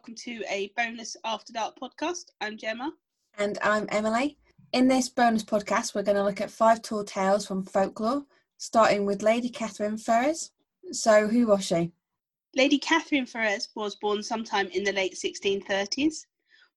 welcome 0.00 0.14
to 0.14 0.42
a 0.48 0.72
bonus 0.78 1.14
After 1.26 1.52
Dark 1.52 1.78
podcast. 1.78 2.30
I'm 2.40 2.56
Gemma. 2.56 2.90
And 3.36 3.58
I'm 3.62 3.86
Emily. 3.90 4.38
In 4.72 4.88
this 4.88 5.10
bonus 5.10 5.44
podcast, 5.44 5.94
we're 5.94 6.04
going 6.04 6.16
to 6.16 6.24
look 6.24 6.40
at 6.40 6.50
five 6.50 6.80
tall 6.80 7.04
tales 7.04 7.46
from 7.46 7.64
folklore, 7.64 8.24
starting 8.56 9.04
with 9.04 9.22
Lady 9.22 9.50
Catherine 9.50 9.98
Ferrers. 9.98 10.52
So, 10.90 11.28
who 11.28 11.48
was 11.48 11.66
she? 11.66 11.92
Lady 12.56 12.78
Catherine 12.78 13.26
Ferrers 13.26 13.68
was 13.74 13.96
born 13.96 14.22
sometime 14.22 14.68
in 14.68 14.84
the 14.84 14.92
late 14.92 15.16
1630s. 15.22 16.24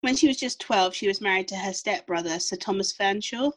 When 0.01 0.17
she 0.17 0.27
was 0.27 0.35
just 0.35 0.59
12, 0.59 0.93
she 0.93 1.07
was 1.07 1.21
married 1.21 1.47
to 1.47 1.55
her 1.55 1.71
stepbrother, 1.71 2.39
Sir 2.39 2.57
Thomas 2.57 2.91
Fanshawe. 2.91 3.53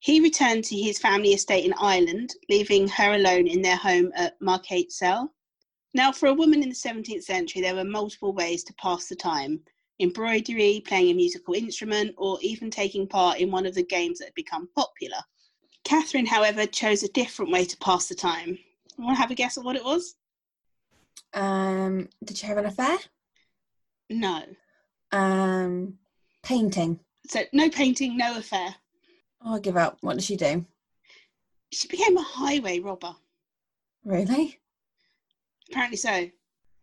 He 0.00 0.20
returned 0.20 0.64
to 0.64 0.76
his 0.76 0.98
family 0.98 1.30
estate 1.30 1.64
in 1.64 1.72
Ireland, 1.78 2.34
leaving 2.50 2.88
her 2.88 3.14
alone 3.14 3.46
in 3.46 3.62
their 3.62 3.78
home 3.78 4.12
at 4.14 4.38
Markyate 4.40 4.92
Cell. 4.92 5.33
Now, 5.94 6.10
for 6.10 6.26
a 6.26 6.34
woman 6.34 6.62
in 6.62 6.68
the 6.68 6.74
17th 6.74 7.22
century, 7.22 7.62
there 7.62 7.76
were 7.76 7.84
multiple 7.84 8.32
ways 8.32 8.64
to 8.64 8.74
pass 8.74 9.06
the 9.06 9.16
time 9.16 9.60
embroidery, 10.00 10.82
playing 10.84 11.10
a 11.10 11.14
musical 11.14 11.54
instrument, 11.54 12.14
or 12.18 12.36
even 12.42 12.68
taking 12.68 13.06
part 13.06 13.38
in 13.38 13.52
one 13.52 13.64
of 13.64 13.76
the 13.76 13.84
games 13.84 14.18
that 14.18 14.26
had 14.26 14.34
become 14.34 14.68
popular. 14.74 15.18
Catherine, 15.84 16.26
however, 16.26 16.66
chose 16.66 17.04
a 17.04 17.08
different 17.12 17.52
way 17.52 17.64
to 17.64 17.76
pass 17.76 18.08
the 18.08 18.14
time. 18.14 18.58
You 18.98 19.04
want 19.04 19.16
to 19.16 19.20
have 19.20 19.30
a 19.30 19.36
guess 19.36 19.56
at 19.56 19.62
what 19.62 19.76
it 19.76 19.84
was? 19.84 20.16
Um, 21.32 22.08
did 22.24 22.38
she 22.38 22.46
have 22.46 22.58
an 22.58 22.66
affair? 22.66 22.96
No. 24.10 24.42
Um, 25.12 25.98
painting. 26.42 26.98
So, 27.28 27.42
no 27.52 27.70
painting, 27.70 28.16
no 28.16 28.36
affair. 28.38 28.74
I'll 29.42 29.60
give 29.60 29.76
up. 29.76 29.98
What 30.00 30.14
did 30.14 30.24
she 30.24 30.36
do? 30.36 30.64
She 31.70 31.86
became 31.86 32.16
a 32.16 32.22
highway 32.22 32.80
robber. 32.80 33.14
Really? 34.04 34.58
Apparently 35.74 35.96
so. 35.96 36.30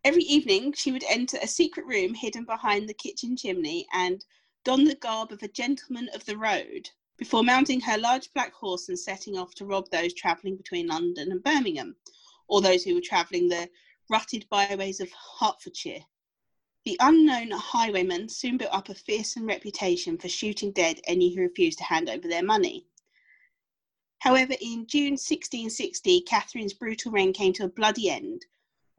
Every 0.04 0.24
evening, 0.24 0.74
she 0.74 0.92
would 0.92 1.06
enter 1.06 1.38
a 1.42 1.48
secret 1.48 1.86
room 1.86 2.14
hidden 2.14 2.44
behind 2.44 2.90
the 2.90 2.94
kitchen 2.94 3.38
chimney 3.38 3.88
and 3.94 4.26
don 4.66 4.84
the 4.84 4.96
garb 4.96 5.32
of 5.32 5.42
a 5.42 5.48
gentleman 5.48 6.10
of 6.14 6.26
the 6.26 6.38
road 6.38 6.90
before 7.16 7.42
mounting 7.42 7.80
her 7.80 7.98
large 7.98 8.34
black 8.34 8.52
horse 8.52 8.90
and 8.90 9.00
setting 9.00 9.38
off 9.38 9.56
to 9.56 9.66
rob 9.66 9.90
those 9.92 10.14
travelling 10.14 10.58
between 10.58 10.88
London 10.88 11.32
and 11.32 11.42
Birmingham, 11.42 11.96
or 12.50 12.60
those 12.60 12.84
who 12.84 12.94
were 12.94 13.00
travelling 13.00 13.48
the 13.48 13.70
rutted 14.10 14.46
byways 14.50 15.00
of 15.00 15.10
Hertfordshire. 15.40 16.04
The 16.84 16.98
unknown 17.00 17.52
highwayman 17.52 18.28
soon 18.28 18.58
built 18.58 18.74
up 18.74 18.90
a 18.90 18.94
fearsome 18.94 19.46
reputation 19.46 20.18
for 20.18 20.28
shooting 20.28 20.74
dead 20.74 21.00
any 21.06 21.34
who 21.34 21.44
refused 21.44 21.78
to 21.78 21.86
hand 21.86 22.10
over 22.10 22.28
their 22.28 22.44
money. 22.44 22.88
However, 24.20 24.56
in 24.60 24.86
June 24.86 25.14
1660, 25.14 26.24
Catherine's 26.24 26.74
brutal 26.74 27.14
reign 27.14 27.32
came 27.32 27.54
to 27.54 27.64
a 27.64 27.70
bloody 27.70 28.10
end 28.10 28.46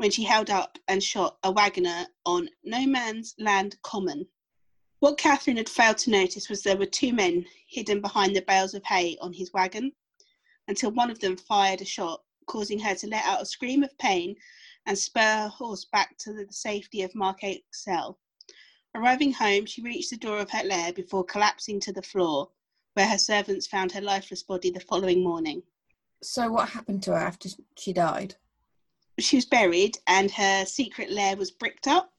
when 0.03 0.11
she 0.11 0.25
held 0.25 0.51
up 0.51 0.81
and 0.89 1.01
shot 1.01 1.39
a 1.45 1.53
wagoner 1.53 2.05
on 2.27 2.49
No 2.65 2.85
Man's 2.85 3.37
Land 3.39 3.77
Common. 3.83 4.27
What 4.99 5.17
Catherine 5.17 5.59
had 5.59 5.69
failed 5.69 5.99
to 5.99 6.11
notice 6.11 6.49
was 6.49 6.61
there 6.61 6.77
were 6.77 6.87
two 6.87 7.13
men 7.13 7.47
hidden 7.69 8.01
behind 8.01 8.35
the 8.35 8.43
bales 8.43 8.75
of 8.75 8.83
hay 8.83 9.17
on 9.21 9.33
his 9.33 9.53
wagon 9.53 9.93
until 10.67 10.91
one 10.91 11.09
of 11.09 11.21
them 11.21 11.37
fired 11.37 11.83
a 11.83 11.85
shot, 11.85 12.21
causing 12.47 12.81
her 12.81 12.97
to 12.97 13.07
let 13.07 13.25
out 13.25 13.43
a 13.43 13.47
scream 13.47 13.85
of 13.85 13.97
pain 13.99 14.35
and 14.87 14.99
spur 14.99 15.21
her 15.21 15.49
horse 15.49 15.85
back 15.85 16.19
to 16.19 16.33
the 16.33 16.49
safety 16.51 17.03
of 17.03 17.15
Markyate 17.15 17.63
Cell. 17.73 18.19
Arriving 18.97 19.33
home, 19.33 19.67
she 19.67 19.83
reached 19.83 20.11
the 20.11 20.17
door 20.17 20.41
of 20.41 20.51
her 20.51 20.65
lair 20.65 20.93
before 20.93 21.23
collapsing 21.23 21.79
to 21.79 21.93
the 21.93 22.03
floor, 22.03 22.51
where 22.95 23.07
her 23.07 23.19
servants 23.19 23.69
found 23.69 23.93
her 23.93 24.01
lifeless 24.01 24.43
body 24.43 24.73
the 24.73 24.81
following 24.81 25.23
morning. 25.23 25.63
So, 26.25 26.51
what 26.51 26.71
happened 26.71 27.05
to 27.05 27.13
her 27.13 27.19
after 27.19 27.51
she 27.79 27.93
died? 27.93 28.35
She 29.19 29.37
was 29.37 29.47
buried 29.47 29.99
and 30.07 30.31
her 30.31 30.65
secret 30.65 31.11
lair 31.11 31.37
was 31.37 31.51
bricked 31.51 31.87
up. 31.87 32.11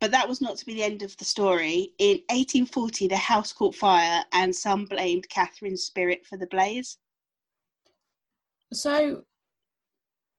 But 0.00 0.12
that 0.12 0.28
was 0.28 0.40
not 0.40 0.56
to 0.56 0.64
be 0.66 0.74
the 0.74 0.82
end 0.82 1.02
of 1.02 1.14
the 1.18 1.24
story. 1.26 1.92
In 1.98 2.16
1840, 2.30 3.08
the 3.08 3.16
house 3.16 3.52
caught 3.52 3.74
fire 3.74 4.24
and 4.32 4.54
some 4.54 4.86
blamed 4.86 5.28
Catherine's 5.28 5.84
spirit 5.84 6.24
for 6.26 6.38
the 6.38 6.46
blaze. 6.46 6.96
So, 8.72 9.24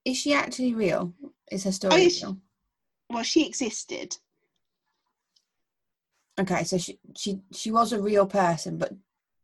is 0.04 0.18
she 0.18 0.34
actually 0.34 0.74
real? 0.74 1.14
Is 1.52 1.64
her 1.66 1.72
story 1.72 1.94
Oh, 1.94 1.98
real? 1.98 2.10
yes. 2.10 2.34
Well, 3.10 3.24
she 3.24 3.46
existed. 3.46 4.18
Okay, 6.40 6.64
so 6.64 6.78
she 6.78 6.98
she 7.16 7.42
she 7.54 7.72
was 7.72 7.92
a 7.94 8.02
real 8.02 8.26
person, 8.26 8.78
but 8.78 8.94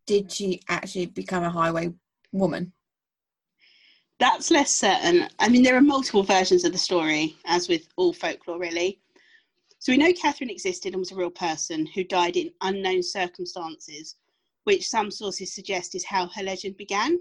did 0.08 0.32
she 0.32 0.62
actually 0.70 1.06
become 1.06 1.44
a 1.44 1.50
highway 1.50 1.94
woman? 2.32 2.72
That's 4.20 4.50
less 4.50 4.72
certain. 4.72 5.28
I 5.40 5.48
mean, 5.48 5.62
there 5.62 5.76
are 5.76 5.82
multiple 5.82 6.24
versions 6.24 6.64
of 6.64 6.72
the 6.72 6.78
story, 6.78 7.38
as 7.46 7.70
with 7.70 7.88
all 7.98 8.14
folklore, 8.14 8.58
really. 8.58 9.00
So 9.80 9.92
we 9.92 9.98
know 9.98 10.12
Catherine 10.14 10.50
existed 10.50 10.94
and 10.94 11.00
was 11.00 11.12
a 11.12 11.16
real 11.16 11.30
person 11.30 11.86
who 11.86 12.04
died 12.04 12.36
in 12.36 12.52
unknown 12.62 13.04
circumstances, 13.04 14.16
which 14.64 14.88
some 14.88 15.12
sources 15.12 15.54
suggest 15.54 15.94
is 15.94 16.04
how 16.04 16.28
her 16.30 16.42
legend 16.42 16.78
began. 16.78 17.20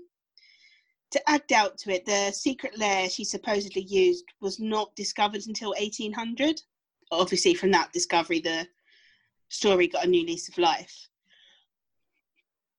To 1.10 1.30
add 1.30 1.46
doubt 1.46 1.78
to 1.78 1.90
it, 1.94 2.06
the 2.06 2.32
secret 2.32 2.78
lair 2.78 3.10
she 3.10 3.24
supposedly 3.24 3.82
used 3.82 4.24
was 4.40 4.58
not 4.58 4.96
discovered 4.96 5.46
until 5.46 5.70
1800. 5.70 6.62
Obviously, 7.12 7.54
from 7.54 7.70
that 7.72 7.92
discovery, 7.92 8.40
the 8.40 8.66
story 9.50 9.86
got 9.86 10.04
a 10.04 10.08
new 10.08 10.24
lease 10.24 10.48
of 10.48 10.58
life. 10.58 11.08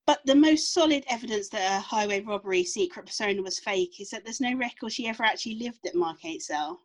But 0.08 0.24
the 0.24 0.34
most 0.34 0.72
solid 0.72 1.04
evidence 1.10 1.50
that 1.50 1.70
a 1.70 1.82
highway 1.82 2.22
robbery 2.22 2.64
secret 2.64 3.04
persona 3.04 3.42
was 3.42 3.58
fake 3.58 4.00
is 4.00 4.08
that 4.08 4.24
there's 4.24 4.40
no 4.40 4.54
record 4.54 4.90
she 4.90 5.06
ever 5.06 5.22
actually 5.22 5.56
lived 5.56 5.84
at 5.84 5.94
Markyate 5.94 6.40
Cell. 6.40 6.80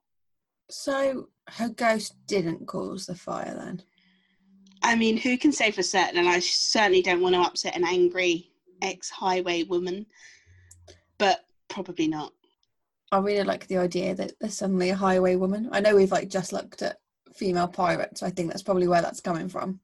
So 0.69 1.29
her 1.47 1.69
ghost 1.69 2.15
didn't 2.27 2.67
cause 2.67 3.05
the 3.05 3.15
fire 3.15 3.55
then. 3.55 3.81
I 4.81 4.97
mean, 4.97 5.15
who 5.15 5.37
can 5.37 5.53
say 5.53 5.71
for 5.71 5.83
certain? 5.83 6.17
And 6.17 6.27
I 6.27 6.39
certainly 6.39 7.01
don't 7.01 7.21
want 7.21 7.35
to 7.35 7.41
upset 7.41 7.77
an 7.77 7.85
angry 7.85 8.51
ex 8.81 9.09
highway 9.09 9.63
woman, 9.63 10.05
but 11.17 11.45
probably 11.69 12.09
not. 12.09 12.33
I 13.13 13.19
really 13.19 13.45
like 13.45 13.67
the 13.67 13.77
idea 13.77 14.15
that 14.15 14.33
there's 14.41 14.57
suddenly 14.57 14.89
a 14.89 14.97
highway 14.97 15.37
woman. 15.37 15.69
I 15.71 15.79
know 15.79 15.95
we've 15.95 16.11
like 16.11 16.27
just 16.27 16.51
looked 16.51 16.81
at 16.81 16.97
female 17.33 17.69
pirates, 17.69 18.19
so 18.19 18.25
I 18.25 18.31
think 18.31 18.49
that's 18.49 18.63
probably 18.63 18.89
where 18.89 19.01
that's 19.01 19.21
coming 19.21 19.47
from. 19.47 19.79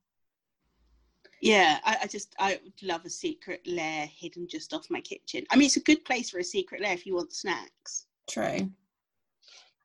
Yeah, 1.42 1.80
I, 1.86 1.98
I 2.04 2.08
just, 2.08 2.36
I 2.40 2.60
would 2.64 2.82
love 2.84 3.06
a 3.06 3.10
secret 3.10 3.62
lair 3.66 4.08
hidden 4.08 4.48
just 4.48 4.74
off 4.74 4.90
my 4.90 5.02
kitchen. 5.02 5.46
I 5.52 5.56
mean, 5.56 5.68
it's 5.68 5.78
a 5.78 5.82
good 5.82 6.04
place 6.04 6.30
for 6.30 6.40
a 6.40 6.44
secret 6.44 6.82
lair 6.82 6.94
if 6.94 7.06
you 7.06 7.16
want 7.16 7.34
snacks. 7.34 8.08
True. 8.30 8.70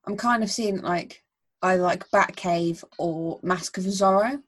I'm 0.07 0.17
kind 0.17 0.43
of 0.43 0.51
seeing 0.51 0.83
like 0.83 1.23
either 1.63 1.83
like 1.83 2.09
Batcave 2.11 2.85
or 2.99 3.39
Mask 3.43 3.79
of 3.79 3.85
Zorro, 3.85 4.43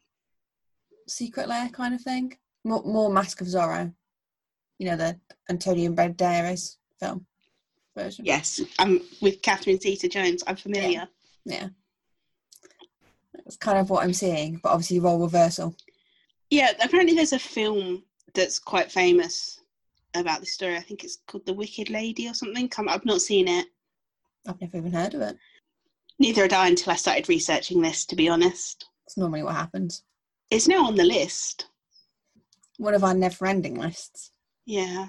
secret 1.09 1.49
lair 1.49 1.69
kind 1.69 1.95
of 1.95 2.01
thing. 2.01 2.37
More, 2.65 2.83
more 2.83 3.11
Mask 3.11 3.41
of 3.41 3.47
Zorro. 3.47 3.93
You 4.79 4.91
know 4.91 4.97
the 4.97 5.19
Antonio 5.49 5.91
Banderas 5.93 6.77
film 7.01 7.25
version. 7.97 8.27
Yes, 8.27 8.61
I'm 8.79 9.01
with 9.23 9.41
Catherine 9.41 9.81
Zeta 9.81 10.09
Jones. 10.09 10.43
I'm 10.47 10.57
familiar. 10.57 11.09
Yeah. 11.47 11.69
That's 13.35 13.57
kind 13.57 13.79
of 13.79 13.89
what 13.89 14.05
I'm 14.05 14.13
seeing, 14.13 14.61
but 14.63 14.71
obviously 14.71 15.01
role 15.01 15.21
reversal. 15.21 15.75
Yeah, 16.51 16.73
apparently 16.83 17.15
there's 17.15 17.33
a 17.33 17.39
film 17.39 18.05
that's 18.35 18.59
quite 18.59 18.93
famous 18.93 19.61
about 20.15 20.41
this 20.41 20.53
story. 20.53 20.77
I 20.77 20.81
think 20.81 21.05
it's 21.05 21.19
called 21.27 21.47
The 21.47 21.53
Wicked 21.53 21.91
Lady 21.91 22.29
or 22.29 22.35
something. 22.35 22.69
Come, 22.69 22.89
I've 22.89 23.05
not 23.05 23.21
seen 23.21 23.49
it. 23.49 23.67
I've 24.47 24.61
never 24.61 24.77
even 24.77 24.93
heard 24.93 25.15
of 25.15 25.23
it. 25.23 25.37
Neither 26.19 26.43
had 26.43 26.53
I 26.53 26.69
until 26.69 26.93
I 26.93 26.97
started 26.97 27.29
researching 27.29 27.83
this, 27.83 28.05
to 28.07 28.17
be 28.17 28.29
honest. 28.29 28.87
It's 29.05 29.17
normally 29.17 29.43
what 29.43 29.55
happens. 29.55 30.05
It's 30.51 30.69
now 30.69 30.87
on 30.87 30.95
the 30.95 31.05
list. 31.05 31.67
One 32.79 32.95
of 32.95 33.05
our 33.05 33.15
never-ending 33.15 33.75
lists. 33.75 34.31
Yeah. 34.65 35.09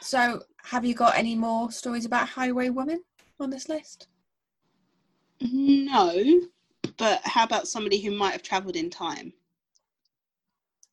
So, 0.00 0.42
have 0.64 0.84
you 0.84 0.94
got 0.94 1.16
any 1.16 1.34
more 1.34 1.72
stories 1.72 2.04
about 2.04 2.28
highway 2.28 2.68
women 2.68 3.02
on 3.40 3.50
this 3.50 3.68
list? 3.68 4.08
No, 5.40 6.40
but 6.96 7.20
how 7.24 7.44
about 7.44 7.68
somebody 7.68 8.00
who 8.00 8.10
might 8.10 8.32
have 8.32 8.42
travelled 8.42 8.76
in 8.76 8.90
time? 8.90 9.32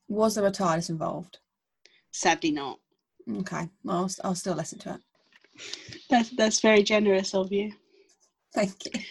Was 0.08 0.36
there 0.36 0.46
a 0.46 0.52
TARDIS 0.52 0.90
involved? 0.90 1.40
Sadly, 2.12 2.52
not. 2.52 2.80
Okay, 3.40 3.68
well, 3.84 3.98
I'll, 3.98 4.12
I'll 4.24 4.36
still 4.36 4.56
listen 4.56 4.80
to 4.80 4.96
it. 4.96 5.02
That's, 6.10 6.30
that's 6.32 6.60
very 6.62 6.84
generous 6.84 7.34
of 7.34 7.52
you. 7.52 7.72
Thank 8.54 8.86
you. 8.86 9.02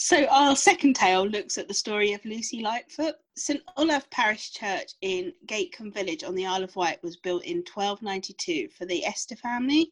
So, 0.00 0.26
our 0.26 0.54
second 0.54 0.94
tale 0.94 1.26
looks 1.26 1.58
at 1.58 1.66
the 1.66 1.74
story 1.74 2.12
of 2.12 2.24
Lucy 2.24 2.60
Lightfoot. 2.60 3.16
St 3.36 3.60
Olave 3.76 4.06
Parish 4.12 4.52
Church 4.52 4.92
in 5.00 5.32
Gatcombe 5.46 5.92
Village 5.92 6.22
on 6.22 6.36
the 6.36 6.46
Isle 6.46 6.62
of 6.62 6.76
Wight 6.76 7.02
was 7.02 7.16
built 7.16 7.44
in 7.44 7.58
1292 7.58 8.68
for 8.68 8.86
the 8.86 9.02
Estur 9.04 9.36
family. 9.38 9.90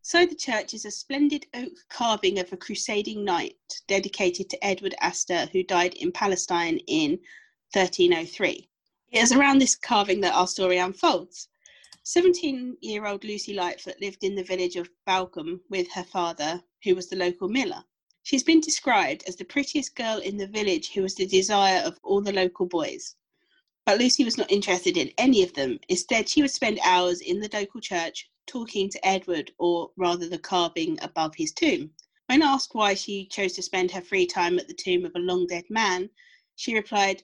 So, 0.00 0.26
the 0.26 0.36
church 0.36 0.74
is 0.74 0.84
a 0.84 0.92
splendid 0.92 1.46
oak 1.54 1.72
carving 1.88 2.38
of 2.38 2.52
a 2.52 2.56
crusading 2.56 3.24
knight 3.24 3.56
dedicated 3.88 4.48
to 4.50 4.64
Edward 4.64 4.94
Estur, 5.02 5.48
who 5.50 5.64
died 5.64 5.94
in 5.94 6.12
Palestine 6.12 6.78
in 6.86 7.18
1303. 7.72 8.68
It 9.12 9.22
is 9.22 9.30
around 9.30 9.58
this 9.58 9.74
carving 9.74 10.22
that 10.22 10.32
our 10.32 10.46
story 10.46 10.78
unfolds. 10.78 11.50
17 12.02 12.78
year 12.80 13.04
old 13.04 13.24
Lucy 13.24 13.52
Lightfoot 13.52 14.00
lived 14.00 14.24
in 14.24 14.34
the 14.34 14.42
village 14.42 14.76
of 14.76 14.88
Balcombe 15.06 15.60
with 15.68 15.92
her 15.92 16.02
father, 16.02 16.64
who 16.82 16.94
was 16.94 17.10
the 17.10 17.16
local 17.16 17.46
miller. 17.46 17.84
She's 18.22 18.42
been 18.42 18.60
described 18.60 19.22
as 19.28 19.36
the 19.36 19.44
prettiest 19.44 19.94
girl 19.96 20.16
in 20.16 20.38
the 20.38 20.46
village 20.46 20.92
who 20.92 21.02
was 21.02 21.14
the 21.14 21.26
desire 21.26 21.82
of 21.82 22.00
all 22.02 22.22
the 22.22 22.32
local 22.32 22.64
boys. 22.64 23.14
But 23.84 23.98
Lucy 23.98 24.24
was 24.24 24.38
not 24.38 24.50
interested 24.50 24.96
in 24.96 25.12
any 25.18 25.42
of 25.42 25.52
them. 25.52 25.78
Instead, 25.90 26.26
she 26.26 26.40
would 26.40 26.50
spend 26.50 26.78
hours 26.82 27.20
in 27.20 27.38
the 27.38 27.50
local 27.52 27.82
church 27.82 28.30
talking 28.46 28.88
to 28.88 29.06
Edward, 29.06 29.52
or 29.58 29.90
rather 29.98 30.26
the 30.26 30.38
carving 30.38 30.98
above 31.02 31.34
his 31.34 31.52
tomb. 31.52 31.90
When 32.28 32.40
asked 32.40 32.74
why 32.74 32.94
she 32.94 33.26
chose 33.26 33.52
to 33.54 33.62
spend 33.62 33.90
her 33.90 34.00
free 34.00 34.24
time 34.24 34.58
at 34.58 34.68
the 34.68 34.74
tomb 34.74 35.04
of 35.04 35.14
a 35.14 35.18
long 35.18 35.46
dead 35.46 35.64
man, 35.68 36.08
she 36.56 36.74
replied, 36.74 37.22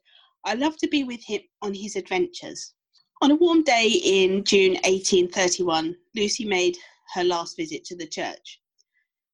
I 0.48 0.54
love 0.54 0.78
to 0.78 0.88
be 0.88 1.04
with 1.04 1.22
him 1.22 1.42
on 1.60 1.74
his 1.74 1.94
adventures. 1.94 2.72
On 3.20 3.30
a 3.30 3.34
warm 3.34 3.62
day 3.64 3.86
in 3.86 4.44
June 4.44 4.72
1831, 4.76 5.94
Lucy 6.16 6.46
made 6.46 6.78
her 7.12 7.22
last 7.22 7.54
visit 7.54 7.84
to 7.84 7.94
the 7.94 8.06
church. 8.06 8.58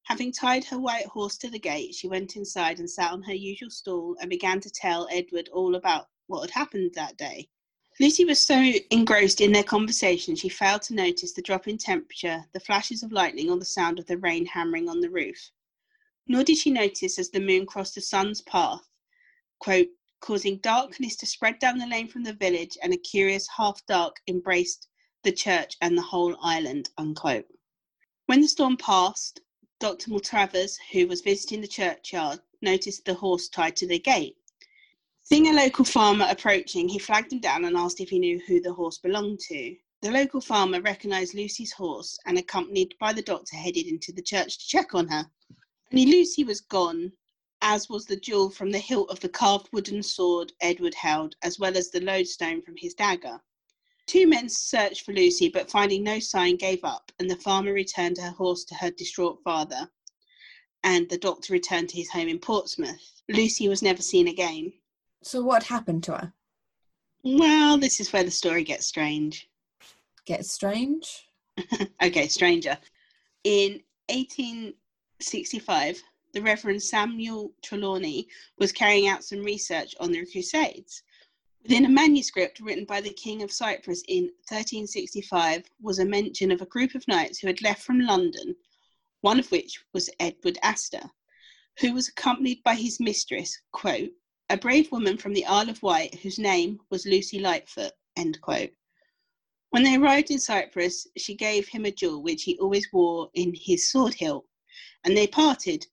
Having 0.03 0.33
tied 0.33 0.65
her 0.65 0.77
white 0.77 1.05
horse 1.05 1.37
to 1.37 1.49
the 1.49 1.57
gate, 1.57 1.95
she 1.95 2.09
went 2.09 2.35
inside 2.35 2.79
and 2.79 2.89
sat 2.89 3.13
on 3.13 3.23
her 3.23 3.33
usual 3.33 3.69
stool 3.69 4.17
and 4.19 4.29
began 4.29 4.59
to 4.59 4.69
tell 4.69 5.07
Edward 5.09 5.47
all 5.53 5.75
about 5.75 6.07
what 6.27 6.41
had 6.41 6.51
happened 6.51 6.91
that 6.95 7.15
day. 7.15 7.47
Lucy 7.97 8.25
was 8.25 8.45
so 8.45 8.73
engrossed 8.91 9.39
in 9.39 9.53
their 9.53 9.63
conversation 9.63 10.35
she 10.35 10.49
failed 10.49 10.81
to 10.81 10.95
notice 10.95 11.31
the 11.31 11.41
drop 11.41 11.69
in 11.69 11.77
temperature, 11.77 12.43
the 12.51 12.59
flashes 12.59 13.03
of 13.03 13.13
lightning, 13.13 13.49
or 13.49 13.57
the 13.57 13.63
sound 13.63 13.99
of 13.99 14.05
the 14.07 14.17
rain 14.17 14.45
hammering 14.45 14.89
on 14.89 14.99
the 14.99 15.09
roof. 15.09 15.49
Nor 16.27 16.43
did 16.43 16.57
she 16.57 16.71
notice 16.71 17.17
as 17.17 17.29
the 17.29 17.39
moon 17.39 17.65
crossed 17.65 17.95
the 17.95 18.01
sun's 18.01 18.41
path, 18.41 18.85
quote, 19.59 19.87
causing 20.19 20.57
darkness 20.57 21.15
to 21.17 21.25
spread 21.25 21.59
down 21.59 21.77
the 21.77 21.87
lane 21.87 22.07
from 22.07 22.23
the 22.23 22.33
village, 22.33 22.77
and 22.81 22.93
a 22.93 22.97
curious 22.97 23.47
half 23.47 23.85
dark 23.85 24.17
embraced 24.27 24.87
the 25.23 25.31
church 25.31 25.75
and 25.81 25.97
the 25.97 26.01
whole 26.01 26.35
island, 26.41 26.89
unquote. 26.97 27.47
When 28.27 28.41
the 28.41 28.47
storm 28.47 28.77
passed, 28.77 29.41
Dr. 29.79 30.09
Maltravers, 30.11 30.77
who 30.91 31.07
was 31.07 31.21
visiting 31.21 31.61
the 31.61 31.67
churchyard, 31.67 32.39
noticed 32.61 33.05
the 33.05 33.13
horse 33.13 33.49
tied 33.49 33.75
to 33.77 33.87
the 33.87 33.99
gate. 33.99 34.37
Seeing 35.21 35.47
a 35.47 35.53
local 35.53 35.83
farmer 35.83 36.27
approaching, 36.29 36.87
he 36.87 36.99
flagged 36.99 37.33
him 37.33 37.39
down 37.39 37.65
and 37.65 37.75
asked 37.75 37.99
if 37.99 38.09
he 38.09 38.19
knew 38.19 38.39
who 38.47 38.61
the 38.61 38.73
horse 38.73 38.99
belonged 38.99 39.39
to. 39.47 39.75
The 40.01 40.11
local 40.11 40.39
farmer 40.39 40.81
recognised 40.81 41.33
Lucy's 41.33 41.71
horse 41.71 42.19
and, 42.25 42.37
accompanied 42.37 42.93
by 42.99 43.11
the 43.11 43.23
doctor, 43.23 43.55
headed 43.55 43.87
into 43.87 44.11
the 44.11 44.21
church 44.21 44.59
to 44.59 44.67
check 44.67 44.93
on 44.93 45.07
her. 45.07 45.29
Only 45.91 46.05
Lucy 46.05 46.43
was 46.43 46.61
gone, 46.61 47.11
as 47.67 47.89
was 47.89 48.05
the 48.05 48.15
jewel 48.15 48.51
from 48.51 48.69
the 48.69 48.77
hilt 48.77 49.09
of 49.09 49.19
the 49.21 49.27
carved 49.27 49.67
wooden 49.73 50.03
sword 50.03 50.53
Edward 50.61 50.93
held, 50.93 51.35
as 51.41 51.57
well 51.57 51.75
as 51.75 51.89
the 51.89 51.99
lodestone 51.99 52.61
from 52.61 52.75
his 52.77 52.93
dagger. 52.93 53.41
Two 54.05 54.27
men 54.27 54.47
searched 54.47 55.03
for 55.03 55.13
Lucy, 55.13 55.49
but 55.49 55.71
finding 55.71 56.03
no 56.03 56.19
sign, 56.19 56.57
gave 56.57 56.83
up, 56.83 57.11
and 57.17 57.27
the 57.27 57.35
farmer 57.35 57.73
returned 57.73 58.19
her 58.19 58.29
horse 58.29 58.65
to 58.65 58.75
her 58.75 58.91
distraught 58.91 59.41
father, 59.43 59.89
and 60.83 61.09
the 61.09 61.17
doctor 61.17 61.53
returned 61.53 61.89
to 61.89 61.97
his 61.97 62.11
home 62.11 62.27
in 62.27 62.37
Portsmouth. 62.37 63.23
Lucy 63.29 63.67
was 63.67 63.81
never 63.81 64.03
seen 64.03 64.27
again. 64.27 64.71
So 65.23 65.41
what 65.41 65.63
happened 65.63 66.03
to 66.03 66.11
her? 66.11 66.33
Well, 67.23 67.79
this 67.79 67.99
is 67.99 68.13
where 68.13 68.23
the 68.23 68.29
story 68.29 68.63
gets 68.63 68.85
strange. 68.85 69.49
Gets 70.27 70.51
strange? 70.51 71.27
okay, 72.03 72.27
stranger. 72.27 72.77
In 73.43 73.81
1865, 74.09 76.03
the 76.35 76.41
Reverend 76.41 76.83
Samuel 76.83 77.53
Trelawney 77.63 78.27
was 78.57 78.73
carrying 78.73 79.07
out 79.07 79.23
some 79.23 79.41
research 79.41 79.95
on 80.01 80.11
the 80.11 80.25
Crusades. 80.25 81.01
Within 81.63 81.85
a 81.85 81.89
manuscript 81.89 82.59
written 82.59 82.83
by 82.83 82.99
the 82.99 83.13
King 83.13 83.41
of 83.41 83.53
Cyprus 83.53 84.03
in 84.09 84.25
1365 84.49 85.63
was 85.81 85.99
a 85.99 86.05
mention 86.05 86.51
of 86.51 86.61
a 86.61 86.65
group 86.65 86.93
of 86.93 87.07
knights 87.07 87.39
who 87.39 87.47
had 87.47 87.61
left 87.61 87.83
from 87.83 88.01
London, 88.01 88.53
one 89.21 89.39
of 89.39 89.49
which 89.49 89.79
was 89.93 90.09
Edward 90.19 90.57
Estur, 90.61 91.09
who 91.79 91.93
was 91.93 92.09
accompanied 92.09 92.61
by 92.63 92.75
his 92.75 92.99
mistress, 92.99 93.57
quote, 93.71 94.11
a 94.49 94.57
brave 94.57 94.91
woman 94.91 95.17
from 95.17 95.31
the 95.31 95.45
Isle 95.45 95.69
of 95.69 95.81
Wight 95.83 96.15
whose 96.15 96.37
name 96.37 96.81
was 96.89 97.05
Lucy 97.05 97.39
Lightfoot. 97.39 97.93
End 98.17 98.41
quote. 98.41 98.71
When 99.69 99.83
they 99.83 99.95
arrived 99.95 100.31
in 100.31 100.39
Cyprus, 100.39 101.07
she 101.15 101.33
gave 101.33 101.69
him 101.69 101.85
a 101.85 101.91
jewel 101.91 102.21
which 102.21 102.43
he 102.43 102.59
always 102.59 102.91
wore 102.91 103.29
in 103.35 103.53
his 103.55 103.89
sword 103.89 104.15
hilt, 104.15 104.45
and 105.05 105.15
they 105.15 105.27
parted. 105.27 105.87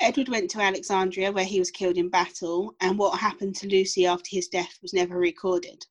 Edward 0.00 0.28
went 0.28 0.50
to 0.50 0.60
Alexandria, 0.60 1.30
where 1.30 1.44
he 1.44 1.58
was 1.58 1.70
killed 1.70 1.96
in 1.96 2.08
battle, 2.08 2.74
and 2.80 2.98
what 2.98 3.18
happened 3.18 3.54
to 3.56 3.68
Lucy 3.68 4.06
after 4.06 4.28
his 4.30 4.48
death 4.48 4.78
was 4.80 4.94
never 4.94 5.18
recorded. 5.18 5.84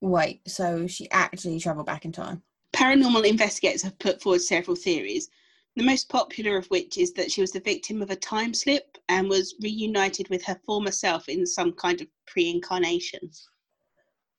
Wait, 0.00 0.40
so 0.46 0.86
she 0.86 1.10
actually 1.10 1.60
travelled 1.60 1.86
back 1.86 2.04
in 2.04 2.12
time? 2.12 2.42
Paranormal 2.74 3.26
investigators 3.26 3.82
have 3.82 3.98
put 3.98 4.20
forward 4.20 4.40
several 4.40 4.76
theories, 4.76 5.28
the 5.76 5.84
most 5.84 6.08
popular 6.08 6.56
of 6.56 6.66
which 6.66 6.98
is 6.98 7.12
that 7.14 7.30
she 7.30 7.40
was 7.40 7.52
the 7.52 7.60
victim 7.60 8.00
of 8.00 8.10
a 8.10 8.16
time 8.16 8.54
slip 8.54 8.96
and 9.08 9.28
was 9.28 9.54
reunited 9.60 10.28
with 10.28 10.44
her 10.44 10.58
former 10.64 10.90
self 10.90 11.28
in 11.28 11.46
some 11.46 11.72
kind 11.72 12.00
of 12.00 12.06
pre 12.26 12.50
incarnation. 12.50 13.30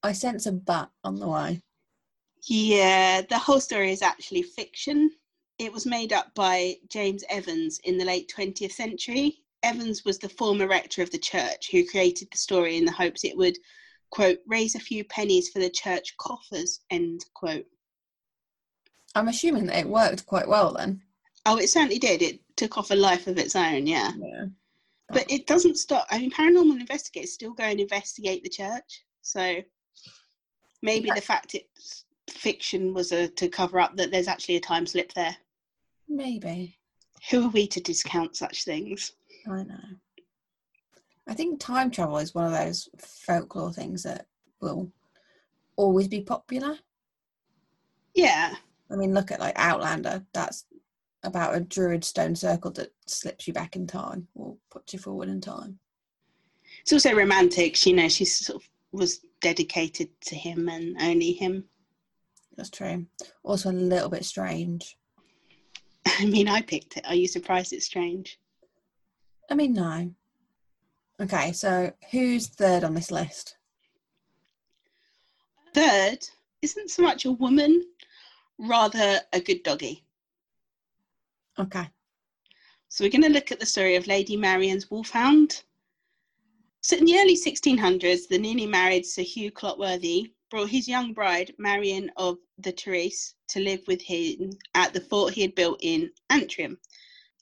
I 0.01 0.11
sense 0.11 0.45
a 0.45 0.51
but 0.51 0.91
on 1.03 1.15
the 1.15 1.27
way. 1.27 1.61
Yeah, 2.47 3.21
the 3.21 3.39
whole 3.39 3.59
story 3.59 3.91
is 3.91 4.01
actually 4.01 4.43
fiction. 4.43 5.11
It 5.57 5.71
was 5.71 5.85
made 5.85 6.11
up 6.11 6.33
by 6.35 6.75
James 6.89 7.23
Evans 7.29 7.79
in 7.85 7.97
the 7.97 8.05
late 8.05 8.31
20th 8.35 8.73
century. 8.73 9.41
Evans 9.63 10.03
was 10.03 10.19
the 10.19 10.29
former 10.29 10.67
rector 10.67 11.01
of 11.01 11.11
the 11.11 11.17
church 11.17 11.71
who 11.71 11.87
created 11.87 12.27
the 12.31 12.37
story 12.37 12.77
in 12.77 12.85
the 12.85 12.91
hopes 12.91 13.23
it 13.23 13.37
would, 13.37 13.57
quote, 14.09 14.39
raise 14.47 14.75
a 14.75 14.79
few 14.79 15.03
pennies 15.05 15.49
for 15.49 15.59
the 15.59 15.69
church 15.69 16.15
coffers, 16.17 16.81
end 16.91 17.25
quote. 17.33 17.65
I'm 19.15 19.29
assuming 19.29 19.65
that 19.67 19.79
it 19.79 19.87
worked 19.87 20.25
quite 20.25 20.47
well 20.47 20.73
then. 20.73 21.01
Oh, 21.45 21.57
it 21.57 21.69
certainly 21.69 21.99
did. 21.99 22.21
It 22.21 22.41
took 22.57 22.77
off 22.77 22.91
a 22.91 22.95
life 22.95 23.27
of 23.27 23.37
its 23.37 23.55
own, 23.55 23.87
yeah. 23.87 24.11
Yeah. 24.17 24.45
But 25.09 25.31
it 25.31 25.47
doesn't 25.47 25.77
stop. 25.77 26.05
I 26.09 26.17
mean, 26.19 26.31
paranormal 26.31 26.79
investigators 26.79 27.31
still 27.31 27.53
go 27.53 27.63
and 27.63 27.79
investigate 27.79 28.43
the 28.43 28.49
church. 28.49 29.03
So 29.21 29.61
maybe 30.81 31.07
Yeah. 31.07 31.15
the 31.15 31.21
fact 31.21 31.55
it's 31.55 32.03
fiction 32.29 32.93
was 32.93 33.11
a, 33.11 33.27
to 33.29 33.47
cover 33.47 33.79
up 33.79 33.95
that 33.95 34.11
there's 34.11 34.27
actually 34.27 34.55
a 34.57 34.61
time 34.61 34.85
slip 34.85 35.13
there. 35.13 35.37
Maybe. 36.07 36.77
Who 37.31 37.45
are 37.45 37.49
we 37.49 37.67
to 37.67 37.81
discount 37.81 38.35
such 38.35 38.63
things? 38.63 39.13
I 39.47 39.63
know. 39.63 39.79
I 41.27 41.33
think 41.33 41.59
time 41.59 41.89
travel 41.89 42.17
is 42.17 42.35
one 42.35 42.45
of 42.45 42.51
those 42.51 42.87
folklore 42.99 43.73
things 43.73 44.03
that 44.03 44.27
will 44.61 44.91
always 45.75 46.07
be 46.07 46.21
popular. 46.21 46.77
Yeah. 48.13 48.53
I 48.91 48.95
mean, 48.95 49.13
look 49.13 49.31
at 49.31 49.39
like 49.39 49.57
Outlander. 49.57 50.23
That's 50.33 50.65
about 51.23 51.55
a 51.55 51.61
druid 51.61 52.03
stone 52.03 52.35
circle 52.35 52.71
that 52.71 52.93
slips 53.07 53.47
you 53.47 53.53
back 53.53 53.75
in 53.75 53.87
time 53.87 54.27
or 54.35 54.55
puts 54.69 54.93
you 54.93 54.99
forward 54.99 55.29
in 55.29 55.41
time. 55.41 55.79
It's 56.81 56.93
also 56.93 57.15
romantic. 57.15 57.83
You 57.85 57.93
know, 57.93 58.07
she 58.07 58.25
sort 58.25 58.61
of 58.61 58.69
was 58.91 59.21
dedicated 59.41 60.09
to 60.27 60.35
him 60.35 60.69
and 60.69 60.95
only 61.01 61.33
him. 61.33 61.65
That's 62.55 62.69
true. 62.69 63.05
Also, 63.43 63.71
a 63.71 63.73
little 63.73 64.09
bit 64.09 64.23
strange. 64.23 64.95
I 66.19 66.25
mean, 66.25 66.47
I 66.47 66.61
picked 66.61 66.97
it. 66.97 67.05
Are 67.07 67.15
you 67.15 67.27
surprised 67.27 67.73
it's 67.73 67.85
strange? 67.85 68.39
I 69.49 69.55
mean, 69.55 69.73
no. 69.73 70.11
Okay, 71.21 71.51
so 71.51 71.91
who's 72.11 72.47
third 72.47 72.83
on 72.83 72.93
this 72.93 73.11
list? 73.11 73.57
Third 75.73 76.19
isn't 76.61 76.89
so 76.89 77.03
much 77.03 77.25
a 77.25 77.31
woman, 77.31 77.83
rather 78.57 79.19
a 79.33 79.39
good 79.39 79.63
doggy. 79.63 80.03
Okay. 81.57 81.87
So 82.89 83.03
we're 83.03 83.11
going 83.11 83.23
to 83.23 83.29
look 83.29 83.51
at 83.51 83.59
the 83.59 83.65
story 83.65 83.95
of 83.95 84.07
Lady 84.07 84.37
Marion's 84.37 84.89
wolfhound. 84.89 85.63
So 86.81 86.95
in 86.95 87.05
the 87.05 87.17
early 87.17 87.35
1600s, 87.35 88.27
the 88.29 88.37
newly 88.37 88.67
married 88.67 89.05
Sir 89.05 89.23
Hugh 89.23 89.51
Clotworthy 89.51 90.31
brought 90.49 90.69
his 90.69 90.87
young 90.87 91.13
bride, 91.13 91.53
Marion 91.57 92.11
of 92.17 92.37
the 92.57 92.71
Therese, 92.71 93.33
to 93.47 93.59
live 93.59 93.81
with 93.87 94.01
him 94.01 94.51
at 94.73 94.93
the 94.93 95.01
fort 95.01 95.33
he 95.33 95.41
had 95.41 95.55
built 95.55 95.79
in 95.81 96.11
Antrim. 96.29 96.79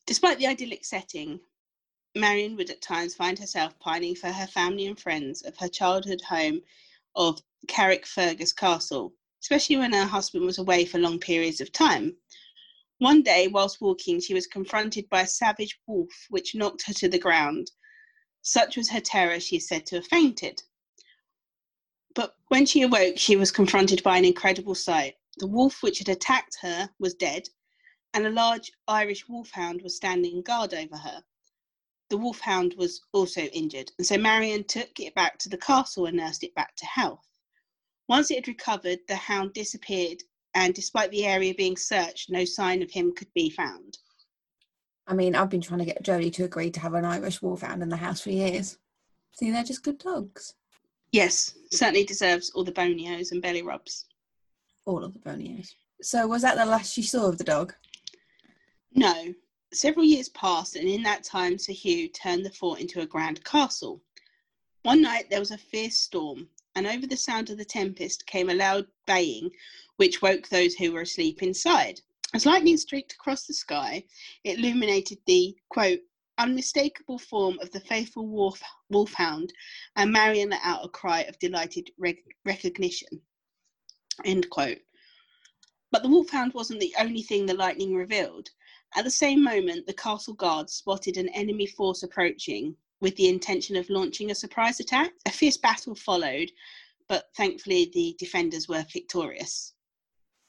Despite 0.06 0.38
the 0.38 0.48
idyllic 0.48 0.86
setting, 0.86 1.40
Marion 2.16 2.56
would 2.56 2.70
at 2.70 2.82
times 2.82 3.16
find 3.16 3.38
herself 3.40 3.78
pining 3.80 4.16
for 4.16 4.32
her 4.32 4.48
family 4.48 4.86
and 4.86 5.00
friends 5.00 5.42
of 5.42 5.58
her 5.58 5.68
childhood 5.68 6.22
home 6.22 6.62
of 7.16 7.42
Carrickfergus 7.68 8.54
Castle, 8.54 9.14
especially 9.42 9.78
when 9.78 9.94
her 9.94 10.06
husband 10.06 10.46
was 10.46 10.58
away 10.58 10.86
for 10.86 10.98
long 10.98 11.20
periods 11.20 11.60
of 11.60 11.72
time. 11.72 12.16
One 13.00 13.22
day, 13.22 13.48
whilst 13.48 13.82
walking, 13.82 14.22
she 14.22 14.34
was 14.34 14.48
confronted 14.48 15.10
by 15.10 15.24
a 15.24 15.28
savage 15.28 15.80
wolf 15.88 16.10
which 16.30 16.56
knocked 16.56 16.84
her 16.84 16.94
to 16.94 17.10
the 17.10 17.20
ground. 17.20 17.72
Such 18.42 18.78
was 18.78 18.90
her 18.90 19.02
terror, 19.02 19.40
she 19.40 19.58
is 19.58 19.68
said 19.68 19.86
to 19.88 19.96
have 19.96 20.08
fainted. 20.08 20.64
But 22.14 22.36
when 22.50 22.66
she 22.66 22.84
awoke, 22.84 23.18
she 23.18 23.36
was 23.36 23.52
confronted 23.52 24.04
by 24.04 24.18
an 24.18 24.26
incredible 24.26 24.76
sight. 24.76 25.16
The 25.38 25.48
wolf 25.48 25.82
which 25.82 25.98
had 25.98 26.10
attacked 26.10 26.58
her 26.62 26.90
was 27.00 27.16
dead, 27.16 27.50
and 28.14 28.26
a 28.28 28.30
large 28.30 28.72
Irish 28.88 29.28
wolfhound 29.28 29.82
was 29.82 29.96
standing 29.96 30.42
guard 30.44 30.74
over 30.74 30.98
her. 30.98 31.24
The 32.10 32.18
wolfhound 32.18 32.76
was 32.78 33.02
also 33.12 33.42
injured, 33.42 33.92
and 33.98 34.06
so 34.06 34.18
Marion 34.18 34.66
took 34.66 35.00
it 35.00 35.16
back 35.16 35.40
to 35.40 35.50
the 35.50 35.58
castle 35.58 36.06
and 36.06 36.18
nursed 36.18 36.44
it 36.44 36.54
back 36.54 36.76
to 36.76 36.86
health. 36.86 37.28
Once 38.08 38.30
it 38.30 38.36
had 38.36 38.48
recovered, 38.48 39.00
the 39.08 39.16
hound 39.16 39.54
disappeared, 39.54 40.22
and 40.54 40.76
despite 40.76 41.10
the 41.10 41.26
area 41.26 41.56
being 41.56 41.76
searched, 41.76 42.30
no 42.30 42.46
sign 42.46 42.84
of 42.84 42.92
him 42.92 43.16
could 43.16 43.34
be 43.34 43.50
found. 43.50 43.98
I 45.08 45.16
mean, 45.16 45.36
I've 45.36 45.50
been 45.50 45.62
trying 45.62 45.80
to 45.80 45.86
get 45.86 46.04
Jodie 46.04 46.32
to 46.34 46.44
agree 46.44 46.70
to 46.72 46.80
have 46.80 46.94
an 46.94 47.06
Irish 47.06 47.42
Wolfhound 47.42 47.82
in 47.82 47.90
the 47.90 47.98
house 47.98 48.22
for 48.22 48.30
years. 48.30 48.78
See, 49.32 49.50
they're 49.50 49.64
just 49.64 49.84
good 49.84 49.98
dogs. 49.98 50.54
Yes, 51.14 51.54
certainly 51.70 52.06
deserves 52.06 52.50
all 52.50 52.64
the 52.64 52.72
bonios 52.72 53.32
and 53.32 53.40
belly 53.40 53.62
rubs. 53.62 54.06
All 54.86 55.04
of 55.04 55.14
the 55.14 55.20
bonios. 55.20 55.76
So, 56.02 56.26
was 56.26 56.42
that 56.42 56.58
the 56.58 56.66
last 56.66 56.98
you 56.98 57.04
saw 57.04 57.28
of 57.28 57.38
the 57.38 57.44
dog? 57.44 57.76
No. 58.96 59.36
Several 59.72 60.06
years 60.06 60.30
passed, 60.30 60.76
and 60.76 60.90
in 60.90 61.04
that 61.04 61.24
time, 61.24 61.60
Sir 61.60 61.72
Hugh 61.72 62.10
turned 62.10 62.44
the 62.44 62.50
fort 62.50 62.80
into 62.80 63.00
a 63.00 63.06
grand 63.06 63.44
castle. 63.44 64.02
One 64.82 65.04
night 65.04 65.30
there 65.30 65.40
was 65.40 65.52
a 65.52 65.58
fierce 65.58 66.00
storm, 66.00 66.50
and 66.74 66.88
over 66.88 67.06
the 67.06 67.16
sound 67.16 67.52
of 67.52 67.60
the 67.60 67.66
tempest 67.66 68.26
came 68.26 68.50
a 68.50 68.56
loud 68.56 68.88
baying, 69.06 69.52
which 69.98 70.24
woke 70.24 70.50
those 70.50 70.74
who 70.74 70.94
were 70.94 71.02
asleep 71.02 71.44
inside. 71.44 72.02
As 72.34 72.48
lightning 72.48 72.78
streaked 72.78 73.14
across 73.14 73.46
the 73.46 73.54
sky, 73.54 74.04
it 74.44 74.58
illuminated 74.58 75.20
the 75.28 75.56
quote 75.70 76.02
unmistakable 76.38 77.20
form 77.20 77.60
of 77.62 77.72
the 77.72 77.80
faithful 77.80 78.28
wolf, 78.28 78.62
wolfhound, 78.90 79.54
and 79.96 80.12
Marion 80.12 80.50
let 80.50 80.62
out 80.64 80.86
a 80.86 80.90
cry 80.90 81.22
of 81.22 81.40
delighted 81.40 81.90
rec- 81.98 82.18
recognition. 82.46 83.22
End 84.26 84.50
quote. 84.50 84.80
But 85.92 86.04
the 86.04 86.10
wolfhound 86.10 86.54
wasn't 86.54 86.80
the 86.80 86.94
only 87.00 87.22
thing 87.22 87.46
the 87.46 87.54
lightning 87.54 87.96
revealed. 87.96 88.50
At 88.96 89.04
the 89.04 89.12
same 89.12 89.44
moment, 89.44 89.86
the 89.88 89.94
castle 89.94 90.34
guards 90.34 90.74
spotted 90.74 91.18
an 91.18 91.30
enemy 91.30 91.66
force 91.66 92.04
approaching 92.04 92.76
with 93.00 93.16
the 93.16 93.28
intention 93.28 93.76
of 93.76 93.90
launching 93.90 94.32
a 94.32 94.36
surprise 94.36 94.80
attack. 94.80 95.12
A 95.26 95.32
fierce 95.32 95.58
battle 95.58 95.96
followed, 95.96 96.52
but 97.08 97.30
thankfully 97.36 97.92
the 97.94 98.16
defenders 98.18 98.68
were 98.68 98.86
victorious. 98.92 99.74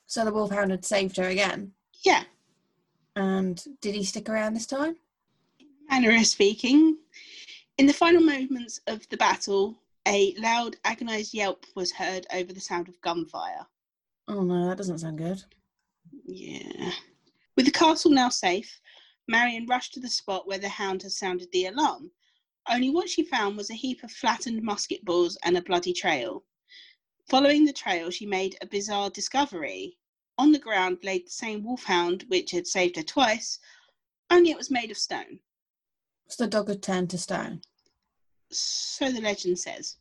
So 0.07 0.25
the 0.25 0.33
Wolfhound 0.33 0.71
had 0.71 0.85
saved 0.85 1.17
her 1.17 1.29
again. 1.29 1.73
Yeah, 2.05 2.25
And 3.17 3.62
did 3.81 3.95
he 3.95 4.05
stick 4.05 4.29
around 4.29 4.55
this 4.55 4.67
time? 4.67 4.97
Manner 5.91 6.17
of 6.17 6.26
speaking. 6.26 6.99
In 7.79 7.87
the 7.87 7.93
final 7.93 8.23
moments 8.23 8.81
of 8.87 9.09
the 9.09 9.17
battle, 9.17 9.76
a 10.07 10.35
loud, 10.38 10.76
agonized 10.85 11.35
yelp 11.35 11.67
was 11.75 11.93
heard 11.93 12.26
over 12.33 12.53
the 12.53 12.61
sound 12.61 12.88
of 12.88 13.00
gunfire. 13.00 13.67
Oh 14.29 14.43
no, 14.43 14.69
that 14.69 14.79
doesn't 14.79 14.99
sound 14.99 15.19
good. 15.19 15.43
Yeah. 16.25 16.93
With 17.57 17.67
the 17.67 17.73
castle 17.73 18.11
now 18.11 18.29
safe, 18.29 18.81
Marion 19.29 19.67
rushed 19.67 19.95
to 19.95 20.00
the 20.00 20.09
spot 20.09 20.47
where 20.47 20.59
the 20.59 20.69
hound 20.69 21.03
had 21.03 21.12
sounded 21.12 21.50
the 21.53 21.67
alarm. 21.67 22.11
Only 22.69 22.91
what 22.91 23.09
she 23.09 23.25
found 23.25 23.57
was 23.57 23.71
a 23.71 23.75
heap 23.75 24.03
of 24.03 24.11
flattened 24.11 24.62
musket 24.62 25.05
balls 25.05 25.37
and 25.43 25.57
a 25.57 25.62
bloody 25.62 25.93
trail. 25.93 26.45
Following 27.29 27.64
the 27.64 27.73
trail, 27.73 28.11
she 28.11 28.26
made 28.26 28.57
a 28.61 28.67
bizarre 28.67 29.11
discovery. 29.11 29.99
On 30.37 30.53
the 30.53 30.59
ground 30.59 30.99
lay 31.03 31.21
the 31.21 31.31
same 31.31 31.64
wolfhound 31.64 32.25
which 32.29 32.50
had 32.50 32.67
saved 32.67 32.97
her 32.97 33.03
twice, 33.03 33.59
only 34.31 34.50
it 34.50 34.59
was 34.59 34.71
made 34.71 34.91
of 34.91 34.99
stone. 34.99 35.41
So 36.28 36.45
the 36.45 36.50
dog 36.50 36.69
had 36.69 36.83
turned 36.83 37.11
to 37.11 37.19
stone. 37.19 37.62
So 38.50 39.11
the 39.11 39.21
legend 39.21 39.59
says. 39.59 39.97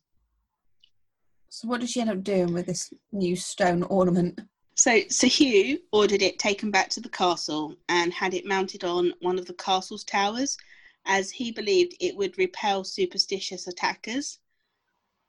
So 1.49 1.67
what 1.67 1.81
did 1.81 1.89
she 1.89 2.01
end 2.01 2.09
up 2.09 2.23
doing 2.23 2.53
with 2.53 2.65
this 2.65 2.91
new 3.11 3.35
stone 3.35 3.83
ornament? 3.83 4.39
So 4.75 5.01
Sir 5.09 5.27
Hugh 5.27 5.79
ordered 5.91 6.23
it 6.23 6.39
taken 6.39 6.71
back 6.71 6.89
to 6.89 6.99
the 6.99 7.09
castle 7.09 7.75
and 7.89 8.11
had 8.11 8.33
it 8.33 8.45
mounted 8.45 8.83
on 8.83 9.13
one 9.21 9.37
of 9.37 9.45
the 9.45 9.53
castle's 9.53 10.03
towers, 10.03 10.57
as 11.05 11.29
he 11.29 11.51
believed 11.51 11.95
it 11.99 12.15
would 12.15 12.37
repel 12.37 12.83
superstitious 12.83 13.67
attackers. 13.67 14.39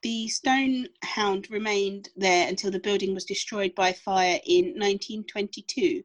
The 0.02 0.28
stone 0.28 0.88
hound 1.02 1.50
remained 1.50 2.08
there 2.16 2.48
until 2.48 2.70
the 2.70 2.78
building 2.78 3.14
was 3.14 3.24
destroyed 3.24 3.74
by 3.74 3.92
fire 3.92 4.40
in 4.46 4.66
1922. 4.78 6.02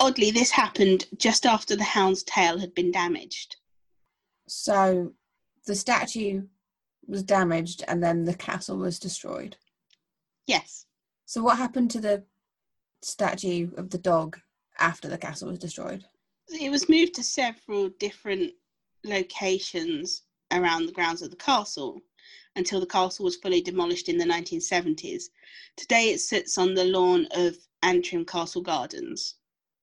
Oddly, 0.00 0.30
this 0.30 0.50
happened 0.50 1.06
just 1.18 1.44
after 1.44 1.76
the 1.76 1.84
hound's 1.84 2.22
tail 2.22 2.58
had 2.58 2.74
been 2.74 2.90
damaged. 2.90 3.56
So 4.48 5.12
the 5.66 5.74
statue 5.74 6.42
was 7.06 7.22
damaged 7.22 7.84
and 7.88 8.02
then 8.02 8.24
the 8.24 8.34
castle 8.34 8.76
was 8.76 8.98
destroyed. 8.98 9.56
Yes. 10.46 10.86
So 11.26 11.42
what 11.42 11.58
happened 11.58 11.90
to 11.92 12.00
the 12.00 12.24
statue 13.02 13.70
of 13.76 13.90
the 13.90 13.98
dog 13.98 14.38
after 14.78 15.08
the 15.08 15.18
castle 15.18 15.48
was 15.48 15.58
destroyed? 15.58 16.04
It 16.48 16.70
was 16.70 16.88
moved 16.88 17.14
to 17.14 17.22
several 17.22 17.88
different 18.00 18.52
locations 19.04 20.22
around 20.52 20.86
the 20.86 20.92
grounds 20.92 21.22
of 21.22 21.30
the 21.30 21.36
castle 21.36 22.00
until 22.56 22.80
the 22.80 22.86
castle 22.86 23.24
was 23.24 23.36
fully 23.36 23.60
demolished 23.60 24.08
in 24.08 24.18
the 24.18 24.24
1970s. 24.24 25.24
Today 25.76 26.10
it 26.10 26.20
sits 26.20 26.58
on 26.58 26.74
the 26.74 26.84
lawn 26.84 27.26
of 27.34 27.56
Antrim 27.82 28.24
Castle 28.24 28.62
Gardens. 28.62 29.36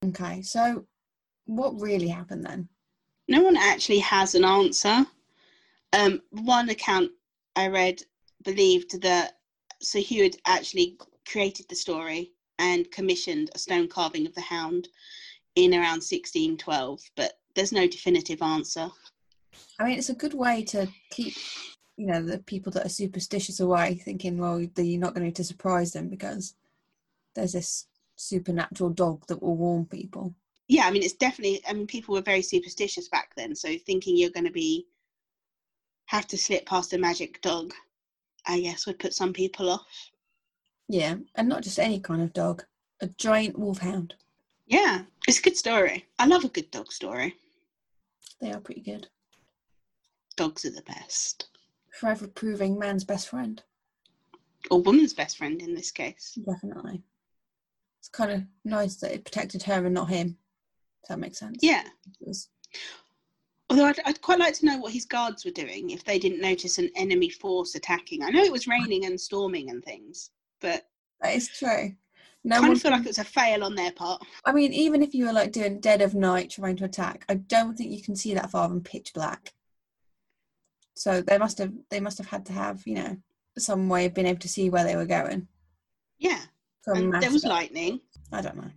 Okay, 0.04 0.40
so 0.42 0.86
what 1.46 1.80
really 1.80 2.08
happened 2.08 2.44
then? 2.44 2.68
No 3.30 3.42
one 3.42 3.56
actually 3.56 4.00
has 4.00 4.34
an 4.34 4.44
answer. 4.44 5.06
Um, 5.92 6.20
one 6.30 6.68
account 6.68 7.12
I 7.54 7.68
read 7.68 8.02
believed 8.42 9.00
that 9.02 9.38
Sir 9.80 10.00
Hugh 10.00 10.24
had 10.24 10.36
actually 10.46 10.98
created 11.30 11.66
the 11.68 11.76
story 11.76 12.32
and 12.58 12.90
commissioned 12.90 13.50
a 13.54 13.58
stone 13.58 13.86
carving 13.86 14.26
of 14.26 14.34
the 14.34 14.40
hound 14.40 14.88
in 15.54 15.72
around 15.74 16.02
1612, 16.02 17.00
but 17.14 17.38
there's 17.54 17.70
no 17.70 17.86
definitive 17.86 18.42
answer. 18.42 18.90
I 19.78 19.84
mean, 19.84 19.96
it's 19.96 20.10
a 20.10 20.14
good 20.14 20.34
way 20.34 20.64
to 20.64 20.88
keep, 21.10 21.34
you 21.96 22.06
know, 22.06 22.22
the 22.22 22.38
people 22.38 22.72
that 22.72 22.86
are 22.86 22.90
superstitious 22.90 23.60
away, 23.60 23.94
thinking, 23.94 24.38
well, 24.38 24.60
you're 24.60 25.00
not 25.00 25.14
going 25.14 25.32
to 25.32 25.44
surprise 25.44 25.92
them 25.92 26.08
because 26.08 26.54
there's 27.36 27.52
this 27.52 27.86
supernatural 28.16 28.90
dog 28.90 29.24
that 29.28 29.40
will 29.40 29.56
warn 29.56 29.86
people. 29.86 30.34
Yeah, 30.70 30.84
I 30.86 30.92
mean, 30.92 31.02
it's 31.02 31.14
definitely. 31.14 31.60
I 31.68 31.72
mean, 31.72 31.88
people 31.88 32.14
were 32.14 32.22
very 32.22 32.42
superstitious 32.42 33.08
back 33.08 33.32
then, 33.36 33.56
so 33.56 33.76
thinking 33.86 34.16
you're 34.16 34.30
going 34.30 34.46
to 34.46 34.52
be 34.52 34.86
have 36.06 36.28
to 36.28 36.38
slip 36.38 36.64
past 36.64 36.92
a 36.92 36.98
magic 36.98 37.42
dog, 37.42 37.74
I 38.46 38.60
guess, 38.60 38.86
would 38.86 39.00
put 39.00 39.12
some 39.12 39.32
people 39.32 39.68
off. 39.68 40.10
Yeah, 40.88 41.16
and 41.34 41.48
not 41.48 41.62
just 41.64 41.80
any 41.80 41.98
kind 41.98 42.22
of 42.22 42.32
dog, 42.32 42.64
a 43.00 43.08
giant 43.08 43.58
wolfhound. 43.58 44.14
Yeah, 44.68 45.02
it's 45.26 45.40
a 45.40 45.42
good 45.42 45.56
story. 45.56 46.06
I 46.20 46.26
love 46.26 46.44
a 46.44 46.48
good 46.48 46.70
dog 46.70 46.92
story. 46.92 47.34
They 48.40 48.52
are 48.52 48.60
pretty 48.60 48.82
good. 48.82 49.08
Dogs 50.36 50.64
are 50.64 50.70
the 50.70 50.82
best, 50.82 51.48
Forever 51.98 52.28
proving 52.28 52.78
man's 52.78 53.02
best 53.04 53.28
friend. 53.28 53.60
or 54.70 54.80
woman's 54.80 55.14
best 55.14 55.36
friend 55.36 55.60
in 55.60 55.74
this 55.74 55.90
case. 55.90 56.38
Definitely. 56.46 57.02
It's 57.98 58.08
kind 58.08 58.30
of 58.30 58.42
nice 58.64 58.96
that 58.96 59.12
it 59.12 59.24
protected 59.24 59.64
her 59.64 59.84
and 59.84 59.94
not 59.94 60.10
him. 60.10 60.38
That 61.08 61.18
makes 61.18 61.38
sense. 61.38 61.58
Yeah. 61.62 61.84
Although 63.68 63.86
I'd, 63.86 64.00
I'd 64.04 64.20
quite 64.20 64.38
like 64.38 64.54
to 64.54 64.66
know 64.66 64.78
what 64.78 64.92
his 64.92 65.06
guards 65.06 65.44
were 65.44 65.50
doing 65.50 65.90
if 65.90 66.04
they 66.04 66.18
didn't 66.18 66.40
notice 66.40 66.78
an 66.78 66.90
enemy 66.96 67.30
force 67.30 67.74
attacking. 67.74 68.22
I 68.22 68.30
know 68.30 68.42
it 68.42 68.52
was 68.52 68.66
raining 68.66 69.06
and 69.06 69.20
storming 69.20 69.70
and 69.70 69.84
things, 69.84 70.30
but 70.60 70.86
That 71.20 71.34
is 71.34 71.48
true. 71.48 71.94
No 72.42 72.56
I 72.56 72.60
kind 72.60 72.72
of 72.72 72.80
feel 72.80 72.90
like 72.90 73.02
it 73.02 73.08
was 73.08 73.18
a 73.18 73.24
fail 73.24 73.62
on 73.64 73.74
their 73.74 73.92
part. 73.92 74.22
I 74.46 74.52
mean, 74.52 74.72
even 74.72 75.02
if 75.02 75.14
you 75.14 75.26
were 75.26 75.32
like 75.32 75.52
doing 75.52 75.78
dead 75.80 76.00
of 76.00 76.14
night 76.14 76.50
trying 76.50 76.76
to 76.76 76.86
attack, 76.86 77.24
I 77.28 77.34
don't 77.34 77.76
think 77.76 77.90
you 77.90 78.02
can 78.02 78.16
see 78.16 78.32
that 78.34 78.50
far 78.50 78.68
than 78.68 78.80
pitch 78.80 79.12
black. 79.12 79.52
So 80.94 81.20
they 81.20 81.38
must 81.38 81.58
have 81.58 81.72
they 81.90 82.00
must 82.00 82.18
have 82.18 82.28
had 82.28 82.46
to 82.46 82.52
have, 82.52 82.86
you 82.86 82.94
know, 82.94 83.16
some 83.58 83.88
way 83.88 84.06
of 84.06 84.14
being 84.14 84.26
able 84.26 84.40
to 84.40 84.48
see 84.48 84.70
where 84.70 84.84
they 84.84 84.96
were 84.96 85.06
going. 85.06 85.48
Yeah, 86.18 86.40
there 86.86 87.30
was 87.30 87.44
lightning. 87.44 88.00
I 88.32 88.40
don't 88.40 88.56
know. 88.56 88.70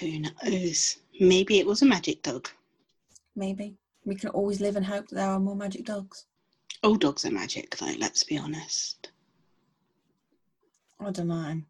Who 0.00 0.20
knows? 0.20 0.98
Maybe 1.20 1.58
it 1.58 1.66
was 1.66 1.82
a 1.82 1.86
magic 1.86 2.22
dog. 2.22 2.48
Maybe. 3.34 3.76
We 4.04 4.14
can 4.14 4.30
always 4.30 4.60
live 4.60 4.76
and 4.76 4.86
hope 4.86 5.08
that 5.08 5.16
there 5.16 5.28
are 5.28 5.40
more 5.40 5.56
magic 5.56 5.84
dogs. 5.84 6.26
All 6.82 6.94
dogs 6.94 7.24
are 7.24 7.30
magic, 7.30 7.76
though, 7.76 7.94
let's 7.98 8.24
be 8.24 8.38
honest. 8.38 9.10
I 11.00 11.10
don't 11.10 11.28
know. 11.28 11.34
I'm 11.34 11.66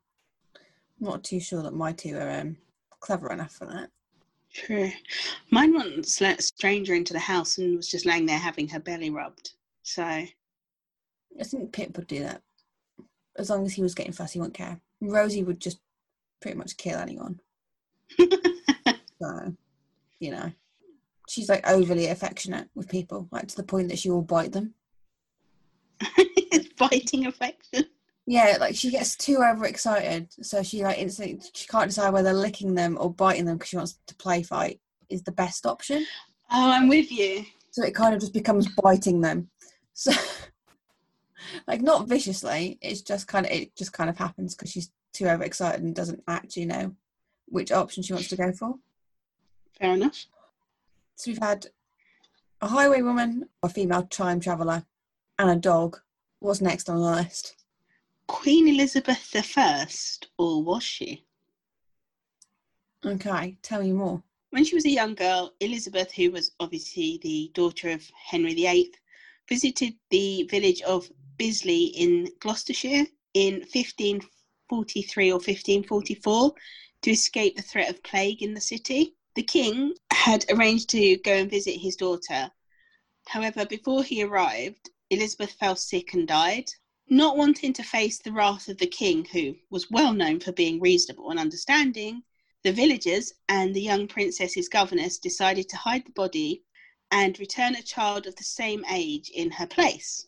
not 1.00 1.24
too 1.24 1.40
sure 1.40 1.62
that 1.62 1.74
my 1.74 1.92
two 1.92 2.16
are 2.16 2.30
um, 2.30 2.56
clever 3.00 3.32
enough 3.32 3.52
for 3.52 3.66
that. 3.66 3.90
True. 4.52 4.90
Mine 5.50 5.74
once 5.74 6.20
let 6.20 6.40
a 6.40 6.42
stranger 6.42 6.94
into 6.94 7.12
the 7.12 7.18
house 7.18 7.58
and 7.58 7.76
was 7.76 7.88
just 7.88 8.06
laying 8.06 8.26
there 8.26 8.38
having 8.38 8.68
her 8.68 8.80
belly 8.80 9.10
rubbed. 9.10 9.52
So, 9.82 10.02
I 10.02 10.28
think 11.44 11.72
Pip 11.72 11.96
would 11.96 12.06
do 12.06 12.20
that. 12.20 12.42
As 13.36 13.50
long 13.50 13.64
as 13.64 13.74
he 13.74 13.82
was 13.82 13.94
getting 13.94 14.12
fussy, 14.12 14.34
he 14.34 14.40
wouldn't 14.40 14.56
care. 14.56 14.80
Rosie 15.00 15.44
would 15.44 15.60
just 15.60 15.78
pretty 16.40 16.56
much 16.56 16.76
kill 16.76 16.98
anyone. 16.98 17.40
So, 19.20 19.54
you 20.20 20.30
know, 20.30 20.52
she's 21.28 21.48
like 21.48 21.68
overly 21.68 22.06
affectionate 22.06 22.68
with 22.74 22.88
people, 22.88 23.28
like 23.32 23.48
to 23.48 23.56
the 23.56 23.64
point 23.64 23.88
that 23.88 23.98
she 23.98 24.10
will 24.10 24.22
bite 24.22 24.52
them. 24.52 24.74
It's 26.16 26.68
biting 26.78 27.26
affection. 27.26 27.86
Yeah, 28.26 28.58
like 28.60 28.76
she 28.76 28.90
gets 28.90 29.16
too 29.16 29.38
overexcited, 29.38 30.28
so 30.42 30.62
she 30.62 30.84
like 30.84 30.98
instantly 30.98 31.40
she 31.54 31.66
can't 31.66 31.88
decide 31.88 32.12
whether 32.12 32.32
licking 32.32 32.74
them 32.74 32.96
or 33.00 33.12
biting 33.12 33.46
them 33.46 33.56
because 33.56 33.70
she 33.70 33.76
wants 33.76 33.98
to 34.06 34.14
play 34.16 34.42
fight 34.42 34.80
is 35.08 35.22
the 35.22 35.32
best 35.32 35.66
option. 35.66 36.04
Oh, 36.50 36.70
I'm 36.70 36.88
with 36.88 37.10
you. 37.10 37.44
So 37.70 37.82
it 37.84 37.94
kind 37.94 38.14
of 38.14 38.20
just 38.20 38.34
becomes 38.34 38.68
biting 38.82 39.20
them. 39.20 39.48
So, 39.94 40.12
like 41.66 41.80
not 41.80 42.06
viciously, 42.06 42.78
it's 42.82 43.00
just 43.00 43.26
kind 43.26 43.46
of 43.46 43.52
it 43.52 43.74
just 43.76 43.92
kind 43.92 44.10
of 44.10 44.18
happens 44.18 44.54
because 44.54 44.70
she's 44.70 44.90
too 45.14 45.26
overexcited 45.26 45.82
and 45.82 45.94
doesn't 45.94 46.22
actually 46.28 46.66
know 46.66 46.94
which 47.50 47.72
option 47.72 48.02
she 48.02 48.12
wants 48.12 48.28
to 48.28 48.36
go 48.36 48.52
for. 48.52 48.78
Fair 49.78 49.94
enough. 49.94 50.26
So 51.16 51.30
we've 51.30 51.38
had 51.38 51.66
a 52.60 52.68
highwaywoman, 52.68 53.42
a 53.62 53.68
female 53.68 54.04
time 54.04 54.40
traveller, 54.40 54.84
and 55.38 55.50
a 55.50 55.56
dog. 55.56 55.98
What's 56.40 56.60
next 56.60 56.88
on 56.88 56.96
the 57.00 57.10
list? 57.10 57.56
Queen 58.26 58.68
Elizabeth 58.68 59.34
I, 59.56 59.86
or 60.36 60.62
was 60.62 60.82
she? 60.82 61.24
Okay, 63.04 63.56
tell 63.62 63.82
me 63.82 63.92
more. 63.92 64.22
When 64.50 64.64
she 64.64 64.74
was 64.74 64.84
a 64.84 64.90
young 64.90 65.14
girl, 65.14 65.52
Elizabeth, 65.60 66.12
who 66.12 66.30
was 66.30 66.52
obviously 66.60 67.18
the 67.22 67.50
daughter 67.54 67.90
of 67.90 68.08
Henry 68.14 68.54
VIII, 68.54 68.92
visited 69.48 69.94
the 70.10 70.44
village 70.50 70.82
of 70.82 71.10
Bisley 71.36 71.86
in 71.86 72.28
Gloucestershire 72.40 73.06
in 73.34 73.60
1543 73.72 75.30
or 75.30 75.34
1544 75.34 76.52
to 77.02 77.10
escape 77.10 77.56
the 77.56 77.62
threat 77.62 77.90
of 77.90 78.02
plague 78.02 78.42
in 78.42 78.54
the 78.54 78.60
city. 78.60 79.14
The 79.34 79.42
king 79.42 79.94
had 80.10 80.44
arranged 80.50 80.90
to 80.90 81.16
go 81.18 81.32
and 81.32 81.50
visit 81.50 81.80
his 81.80 81.96
daughter. 81.96 82.50
However, 83.26 83.64
before 83.66 84.02
he 84.02 84.22
arrived, 84.22 84.90
Elizabeth 85.10 85.52
fell 85.52 85.76
sick 85.76 86.12
and 86.14 86.26
died. 86.26 86.70
Not 87.08 87.36
wanting 87.36 87.72
to 87.74 87.82
face 87.82 88.18
the 88.18 88.32
wrath 88.32 88.68
of 88.68 88.78
the 88.78 88.86
king, 88.86 89.24
who 89.26 89.56
was 89.70 89.90
well 89.90 90.12
known 90.12 90.40
for 90.40 90.52
being 90.52 90.80
reasonable 90.80 91.30
and 91.30 91.38
understanding, 91.38 92.24
the 92.62 92.72
villagers 92.72 93.32
and 93.48 93.74
the 93.74 93.80
young 93.80 94.08
princess's 94.08 94.68
governess 94.68 95.18
decided 95.18 95.68
to 95.68 95.76
hide 95.76 96.04
the 96.04 96.12
body 96.12 96.64
and 97.10 97.38
return 97.38 97.74
a 97.74 97.82
child 97.82 98.26
of 98.26 98.36
the 98.36 98.44
same 98.44 98.84
age 98.90 99.30
in 99.30 99.52
her 99.52 99.66
place. 99.66 100.26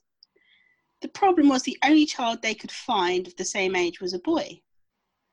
The 1.01 1.09
problem 1.09 1.49
was 1.49 1.65
the 1.65 1.79
only 1.83 2.07
child 2.07 2.41
they 2.41 2.55
could 2.55 2.73
find 2.73 3.27
of 3.27 3.37
the 3.37 3.45
same 3.45 3.75
age 3.75 4.01
was 4.01 4.15
a 4.15 4.19
boy. 4.19 4.63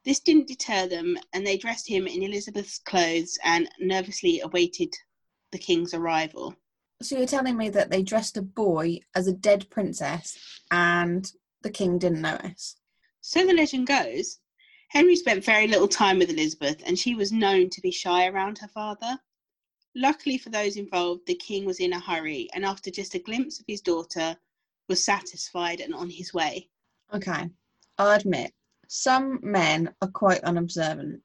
This 0.08 0.22
didn't 0.22 0.48
deter 0.48 0.88
them, 0.88 1.18
and 1.34 1.46
they 1.46 1.58
dressed 1.58 1.86
him 1.86 2.08
in 2.08 2.24
Elizabeth's 2.24 2.80
clothes 2.80 3.38
and 3.44 3.70
nervously 3.78 4.40
awaited 4.40 4.96
the 5.52 5.58
king's 5.58 5.94
arrival. 5.94 6.56
So 7.02 7.18
you're 7.18 7.28
telling 7.28 7.58
me 7.58 7.68
that 7.72 7.92
they 7.92 8.04
dressed 8.04 8.38
a 8.38 8.42
boy 8.42 9.00
as 9.16 9.28
a 9.28 9.34
dead 9.34 9.70
princess 9.70 10.62
and 10.72 11.30
the 11.62 11.70
king 11.70 12.00
didn't 12.00 12.22
notice? 12.22 12.78
So 13.20 13.46
the 13.46 13.54
legend 13.54 13.88
goes. 13.88 14.40
Henry 14.88 15.18
spent 15.18 15.44
very 15.44 15.68
little 15.68 15.90
time 15.90 16.20
with 16.20 16.30
Elizabeth, 16.30 16.82
and 16.86 16.98
she 16.98 17.14
was 17.14 17.34
known 17.34 17.70
to 17.70 17.82
be 17.82 17.92
shy 17.92 18.28
around 18.28 18.60
her 18.60 18.70
father. 18.70 19.20
Luckily 19.94 20.38
for 20.38 20.52
those 20.52 20.78
involved, 20.78 21.28
the 21.28 21.36
king 21.36 21.66
was 21.66 21.82
in 21.82 21.92
a 21.92 22.00
hurry, 22.00 22.48
and 22.54 22.64
after 22.64 22.90
just 22.90 23.14
a 23.14 23.20
glimpse 23.20 23.60
of 23.60 23.66
his 23.68 23.82
daughter, 23.82 24.38
was 24.88 25.04
satisfied 25.04 25.82
and 25.82 25.94
on 25.94 26.10
his 26.10 26.34
way. 26.34 26.70
Okay, 27.14 27.50
I'll 27.98 28.12
admit, 28.12 28.54
some 28.88 29.40
men 29.44 29.94
are 30.02 30.10
quite 30.10 30.44
unobservant, 30.44 31.22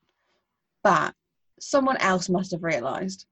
but 0.82 1.14
someone 1.60 1.96
else 1.98 2.28
must 2.28 2.50
have 2.50 2.62
realised. 2.62 3.26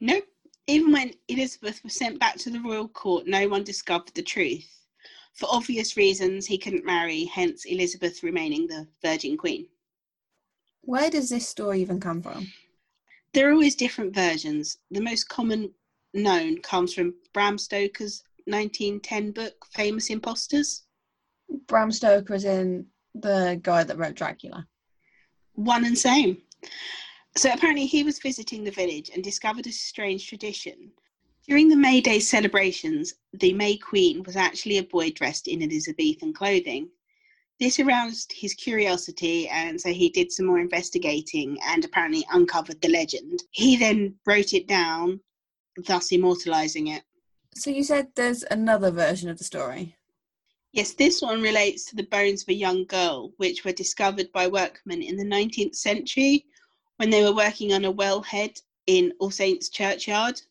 Nope. 0.00 0.24
Even 0.68 0.92
when 0.92 1.12
Elizabeth 1.28 1.82
was 1.84 1.94
sent 1.94 2.18
back 2.18 2.36
to 2.38 2.50
the 2.50 2.60
royal 2.60 2.88
court, 2.88 3.26
no 3.26 3.48
one 3.48 3.62
discovered 3.62 4.12
the 4.14 4.22
truth. 4.22 4.68
For 5.32 5.48
obvious 5.48 5.96
reasons, 5.96 6.46
he 6.46 6.58
couldn't 6.58 6.84
marry, 6.84 7.24
hence 7.24 7.64
Elizabeth 7.66 8.22
remaining 8.22 8.66
the 8.66 8.88
Virgin 9.00 9.36
Queen. 9.36 9.68
Where 10.80 11.10
does 11.10 11.28
this 11.28 11.48
story 11.48 11.80
even 11.82 12.00
come 12.00 12.20
from? 12.22 12.48
There 13.32 13.48
are 13.48 13.52
always 13.52 13.76
different 13.76 14.14
versions. 14.14 14.78
The 14.90 15.00
most 15.00 15.28
common 15.28 15.74
known 16.14 16.58
comes 16.62 16.94
from 16.94 17.14
Bram 17.32 17.58
Stoker's 17.58 18.24
1910 18.46 19.32
book, 19.32 19.66
Famous 19.72 20.08
Imposters. 20.10 20.85
Bram 21.66 21.92
Stoker 21.92 22.34
is 22.34 22.44
in 22.44 22.86
the 23.14 23.58
guy 23.62 23.84
that 23.84 23.98
wrote 23.98 24.14
Dracula. 24.14 24.66
One 25.54 25.84
and 25.84 25.96
same. 25.96 26.42
So 27.36 27.52
apparently 27.52 27.86
he 27.86 28.02
was 28.02 28.18
visiting 28.18 28.64
the 28.64 28.70
village 28.70 29.10
and 29.12 29.22
discovered 29.22 29.66
a 29.66 29.72
strange 29.72 30.28
tradition. 30.28 30.92
During 31.46 31.68
the 31.68 31.76
May 31.76 32.00
Day 32.00 32.18
celebrations, 32.18 33.14
the 33.32 33.52
May 33.52 33.76
Queen 33.76 34.22
was 34.24 34.36
actually 34.36 34.78
a 34.78 34.82
boy 34.82 35.10
dressed 35.10 35.46
in 35.46 35.62
Elizabethan 35.62 36.32
clothing. 36.32 36.88
This 37.60 37.78
aroused 37.78 38.32
his 38.34 38.52
curiosity, 38.54 39.48
and 39.48 39.80
so 39.80 39.90
he 39.90 40.10
did 40.10 40.32
some 40.32 40.46
more 40.46 40.58
investigating 40.58 41.56
and 41.62 41.84
apparently 41.84 42.26
uncovered 42.32 42.80
the 42.80 42.88
legend. 42.88 43.44
He 43.50 43.76
then 43.76 44.16
wrote 44.26 44.52
it 44.52 44.66
down, 44.66 45.20
thus 45.86 46.10
immortalizing 46.10 46.88
it. 46.88 47.02
So 47.54 47.70
you 47.70 47.84
said 47.84 48.08
there's 48.14 48.42
another 48.50 48.90
version 48.90 49.30
of 49.30 49.38
the 49.38 49.44
story. 49.44 49.96
Yes, 50.76 50.92
this 50.92 51.22
one 51.22 51.40
relates 51.40 51.86
to 51.86 51.96
the 51.96 52.02
bones 52.02 52.42
of 52.42 52.50
a 52.50 52.54
young 52.54 52.84
girl, 52.84 53.32
which 53.38 53.64
were 53.64 53.72
discovered 53.72 54.30
by 54.30 54.46
workmen 54.46 55.00
in 55.00 55.16
the 55.16 55.24
19th 55.24 55.74
century 55.74 56.44
when 56.98 57.08
they 57.08 57.24
were 57.24 57.34
working 57.34 57.72
on 57.72 57.86
a 57.86 57.92
wellhead 57.92 58.60
in 58.86 59.14
All 59.18 59.30
Saints 59.30 59.70
Churchyard, 59.70 60.42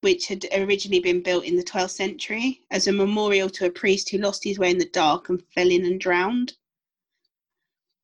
which 0.00 0.26
had 0.26 0.46
originally 0.52 0.98
been 0.98 1.22
built 1.22 1.44
in 1.44 1.54
the 1.54 1.62
12th 1.62 1.90
century 1.90 2.66
as 2.72 2.88
a 2.88 2.92
memorial 2.92 3.48
to 3.50 3.66
a 3.66 3.70
priest 3.70 4.10
who 4.10 4.18
lost 4.18 4.42
his 4.42 4.58
way 4.58 4.68
in 4.68 4.78
the 4.78 4.90
dark 4.90 5.28
and 5.28 5.40
fell 5.54 5.70
in 5.70 5.86
and 5.86 6.00
drowned. 6.00 6.54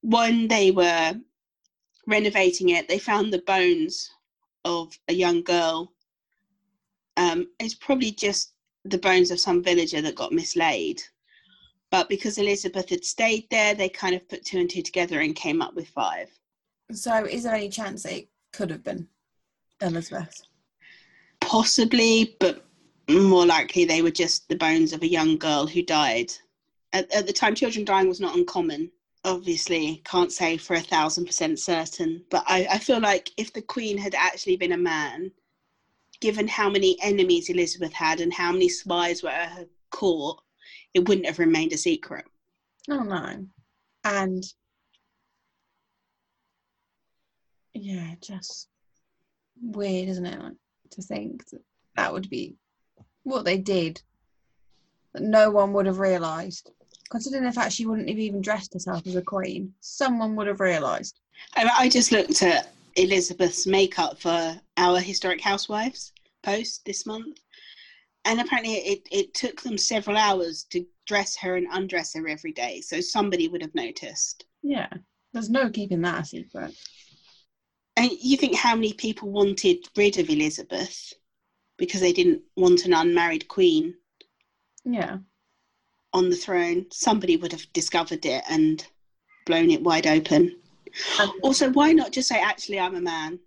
When 0.02 0.46
they 0.46 0.70
were 0.70 1.20
renovating 2.06 2.68
it, 2.68 2.86
they 2.86 3.00
found 3.00 3.32
the 3.32 3.42
bones 3.42 4.08
of 4.64 4.96
a 5.08 5.12
young 5.12 5.42
girl 5.42 5.92
um, 7.16 7.48
it's 7.58 7.74
probably 7.74 8.12
just 8.12 8.52
the 8.84 8.98
bones 8.98 9.30
of 9.32 9.40
some 9.40 9.62
villager 9.62 10.00
that 10.00 10.14
got 10.14 10.32
mislaid. 10.32 11.02
But 11.92 12.08
because 12.08 12.38
Elizabeth 12.38 12.88
had 12.88 13.04
stayed 13.04 13.50
there, 13.50 13.74
they 13.74 13.90
kind 13.90 14.14
of 14.14 14.26
put 14.26 14.46
two 14.46 14.58
and 14.58 14.68
two 14.68 14.80
together 14.80 15.20
and 15.20 15.36
came 15.36 15.60
up 15.60 15.74
with 15.74 15.88
five. 15.88 16.30
So, 16.90 17.26
is 17.26 17.42
there 17.44 17.54
any 17.54 17.68
chance 17.68 18.06
it 18.06 18.28
could 18.50 18.70
have 18.70 18.82
been 18.82 19.08
Elizabeth? 19.82 20.40
Possibly, 21.42 22.34
but 22.40 22.64
more 23.10 23.44
likely 23.44 23.84
they 23.84 24.00
were 24.00 24.10
just 24.10 24.48
the 24.48 24.56
bones 24.56 24.94
of 24.94 25.02
a 25.02 25.06
young 25.06 25.36
girl 25.36 25.66
who 25.66 25.82
died. 25.82 26.32
At, 26.94 27.12
at 27.12 27.26
the 27.26 27.32
time, 27.32 27.54
children 27.54 27.84
dying 27.84 28.08
was 28.08 28.20
not 28.20 28.36
uncommon. 28.36 28.90
Obviously, 29.24 30.00
can't 30.06 30.32
say 30.32 30.56
for 30.56 30.74
a 30.74 30.80
thousand 30.80 31.26
percent 31.26 31.60
certain, 31.60 32.24
but 32.30 32.42
I, 32.46 32.66
I 32.70 32.78
feel 32.78 33.00
like 33.00 33.30
if 33.36 33.52
the 33.52 33.60
Queen 33.62 33.98
had 33.98 34.14
actually 34.14 34.56
been 34.56 34.72
a 34.72 34.78
man, 34.78 35.30
given 36.20 36.48
how 36.48 36.70
many 36.70 36.96
enemies 37.02 37.50
Elizabeth 37.50 37.92
had 37.92 38.22
and 38.22 38.32
how 38.32 38.50
many 38.50 38.70
spies 38.70 39.22
were 39.22 39.28
at 39.28 39.50
her 39.50 39.66
court, 39.90 40.42
it 40.94 41.08
wouldn't 41.08 41.26
have 41.26 41.38
remained 41.38 41.72
a 41.72 41.76
secret. 41.76 42.24
Oh 42.90 43.02
no. 43.02 43.46
And 44.04 44.44
yeah, 47.74 48.14
just 48.20 48.68
weird, 49.60 50.08
isn't 50.08 50.26
it? 50.26 50.40
Like, 50.40 50.52
to 50.90 51.02
think 51.02 51.48
that 51.50 51.62
that 51.96 52.12
would 52.12 52.28
be 52.28 52.56
what 53.22 53.44
they 53.44 53.58
did. 53.58 54.02
That 55.14 55.22
no 55.22 55.50
one 55.50 55.72
would 55.72 55.86
have 55.86 55.98
realised. 55.98 56.70
Considering 57.10 57.44
the 57.44 57.52
fact 57.52 57.72
she 57.72 57.86
wouldn't 57.86 58.08
have 58.08 58.18
even 58.18 58.40
dressed 58.40 58.72
herself 58.72 59.06
as 59.06 59.16
a 59.16 59.22
queen, 59.22 59.72
someone 59.80 60.34
would 60.34 60.46
have 60.46 60.60
realised. 60.60 61.20
I, 61.56 61.70
I 61.78 61.88
just 61.88 62.12
looked 62.12 62.42
at 62.42 62.72
Elizabeth's 62.96 63.66
makeup 63.66 64.20
for 64.20 64.58
our 64.76 65.00
historic 65.00 65.40
housewives 65.40 66.12
post 66.42 66.84
this 66.84 67.06
month. 67.06 67.38
And 68.24 68.40
apparently, 68.40 68.74
it, 68.74 69.08
it 69.10 69.34
took 69.34 69.60
them 69.62 69.76
several 69.76 70.16
hours 70.16 70.64
to 70.70 70.86
dress 71.06 71.36
her 71.36 71.56
and 71.56 71.66
undress 71.72 72.14
her 72.14 72.28
every 72.28 72.52
day. 72.52 72.80
So 72.80 73.00
somebody 73.00 73.48
would 73.48 73.62
have 73.62 73.74
noticed. 73.74 74.44
Yeah, 74.62 74.88
there's 75.32 75.50
no 75.50 75.70
keeping 75.70 76.02
that 76.02 76.22
a 76.22 76.24
secret. 76.24 76.74
And 77.96 78.10
you 78.20 78.36
think 78.36 78.54
how 78.54 78.74
many 78.74 78.92
people 78.92 79.30
wanted 79.30 79.86
rid 79.96 80.18
of 80.18 80.30
Elizabeth 80.30 81.12
because 81.76 82.00
they 82.00 82.12
didn't 82.12 82.42
want 82.56 82.84
an 82.84 82.94
unmarried 82.94 83.48
queen? 83.48 83.94
Yeah. 84.84 85.18
On 86.12 86.30
the 86.30 86.36
throne, 86.36 86.86
somebody 86.90 87.36
would 87.36 87.52
have 87.52 87.70
discovered 87.72 88.24
it 88.24 88.44
and 88.48 88.86
blown 89.46 89.70
it 89.70 89.82
wide 89.82 90.06
open. 90.06 90.58
also, 91.42 91.70
why 91.70 91.92
not 91.92 92.12
just 92.12 92.28
say, 92.28 92.40
actually, 92.40 92.78
I'm 92.78 92.94
a 92.94 93.00
man? 93.00 93.38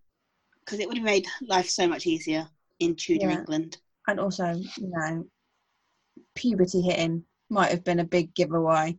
Because 0.59 0.79
it 0.79 0.88
would 0.88 0.97
have 0.97 1.05
made 1.05 1.27
life 1.41 1.69
so 1.69 1.88
much 1.88 2.07
easier 2.07 2.47
in 2.79 2.95
Tudor 2.95 3.27
yeah. 3.27 3.39
England. 3.39 3.77
And 4.07 4.19
also, 4.19 4.53
you 4.53 4.91
know, 4.91 5.25
puberty 6.35 6.81
hitting 6.81 7.23
might 7.49 7.71
have 7.71 7.83
been 7.83 7.99
a 7.99 8.05
big 8.05 8.33
giveaway. 8.35 8.97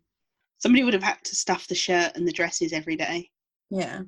Somebody 0.59 0.85
would 0.85 0.95
have 0.95 1.03
had 1.03 1.23
to 1.25 1.35
stuff 1.35 1.66
the 1.66 1.75
shirt 1.75 2.16
and 2.16 2.27
the 2.27 2.33
dresses 2.33 2.73
every 2.73 2.97
day. 2.97 3.31
Yeah. 3.71 4.03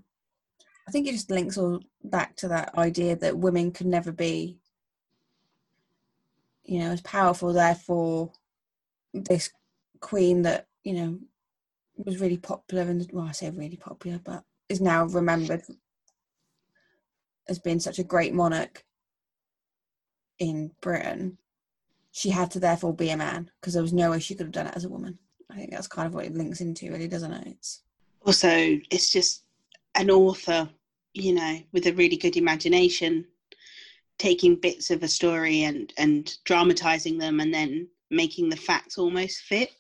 I 0.87 0.90
think 0.90 1.06
it 1.06 1.12
just 1.12 1.30
links 1.30 1.58
all 1.58 1.80
back 2.04 2.34
to 2.37 2.48
that 2.48 2.76
idea 2.78 3.14
that 3.16 3.37
women 3.37 3.72
could 3.72 3.87
never 3.87 4.11
be, 4.11 4.58
you 6.64 6.78
know, 6.78 6.90
as 6.90 7.02
powerful. 7.02 7.52
Therefore, 7.52 8.32
this 9.12 9.50
queen 10.00 10.42
that, 10.42 10.66
you 10.84 10.94
know, 10.94 11.18
was 11.96 12.20
really 12.20 12.38
popular 12.38 12.84
and, 12.84 13.06
well, 13.12 13.26
I 13.26 13.32
say 13.32 13.50
really 13.50 13.76
popular, 13.76 14.18
but 14.24 14.44
is 14.68 14.80
now 14.80 15.04
remembered 15.04 15.62
as 17.48 17.58
being 17.58 17.80
such 17.80 17.98
a 17.98 18.04
great 18.04 18.32
monarch 18.32 18.84
in 20.38 20.70
Britain, 20.81 21.38
she 22.12 22.31
had 22.31 22.51
to 22.53 22.61
therefore 22.61 22.94
be 22.94 23.11
a 23.11 23.16
man 23.16 23.51
because 23.61 23.74
there 23.74 23.83
was 23.83 23.92
no 23.92 24.11
way 24.11 24.20
she 24.20 24.35
could 24.35 24.46
have 24.46 24.53
done 24.53 24.66
it 24.66 24.77
as 24.77 24.85
a 24.85 24.88
woman. 24.88 25.18
I 25.51 25.57
think 25.57 25.70
that's 25.70 25.87
kind 25.87 26.07
of 26.07 26.14
what 26.14 26.24
it 26.24 26.35
links 26.35 26.61
into, 26.61 26.90
really, 26.90 27.09
doesn't 27.09 27.33
it? 27.33 27.46
It's 27.48 27.83
also 28.22 28.48
it's 28.90 29.11
just 29.11 29.44
an 29.94 30.11
author, 30.11 30.68
you 31.14 31.35
know, 31.35 31.59
with 31.72 31.87
a 31.87 31.92
really 31.92 32.16
good 32.16 32.37
imagination 32.37 33.24
taking 34.18 34.57
bits 34.57 34.90
of 34.90 35.03
a 35.03 35.09
story 35.09 35.62
and 35.62 35.92
and 35.96 36.37
dramatizing 36.44 37.18
them 37.18 37.40
and 37.40 37.55
then 37.55 37.88
making 38.11 38.48
the 38.48 38.57
facts 38.57 38.98
almost 38.98 39.40
fit. 39.42 39.70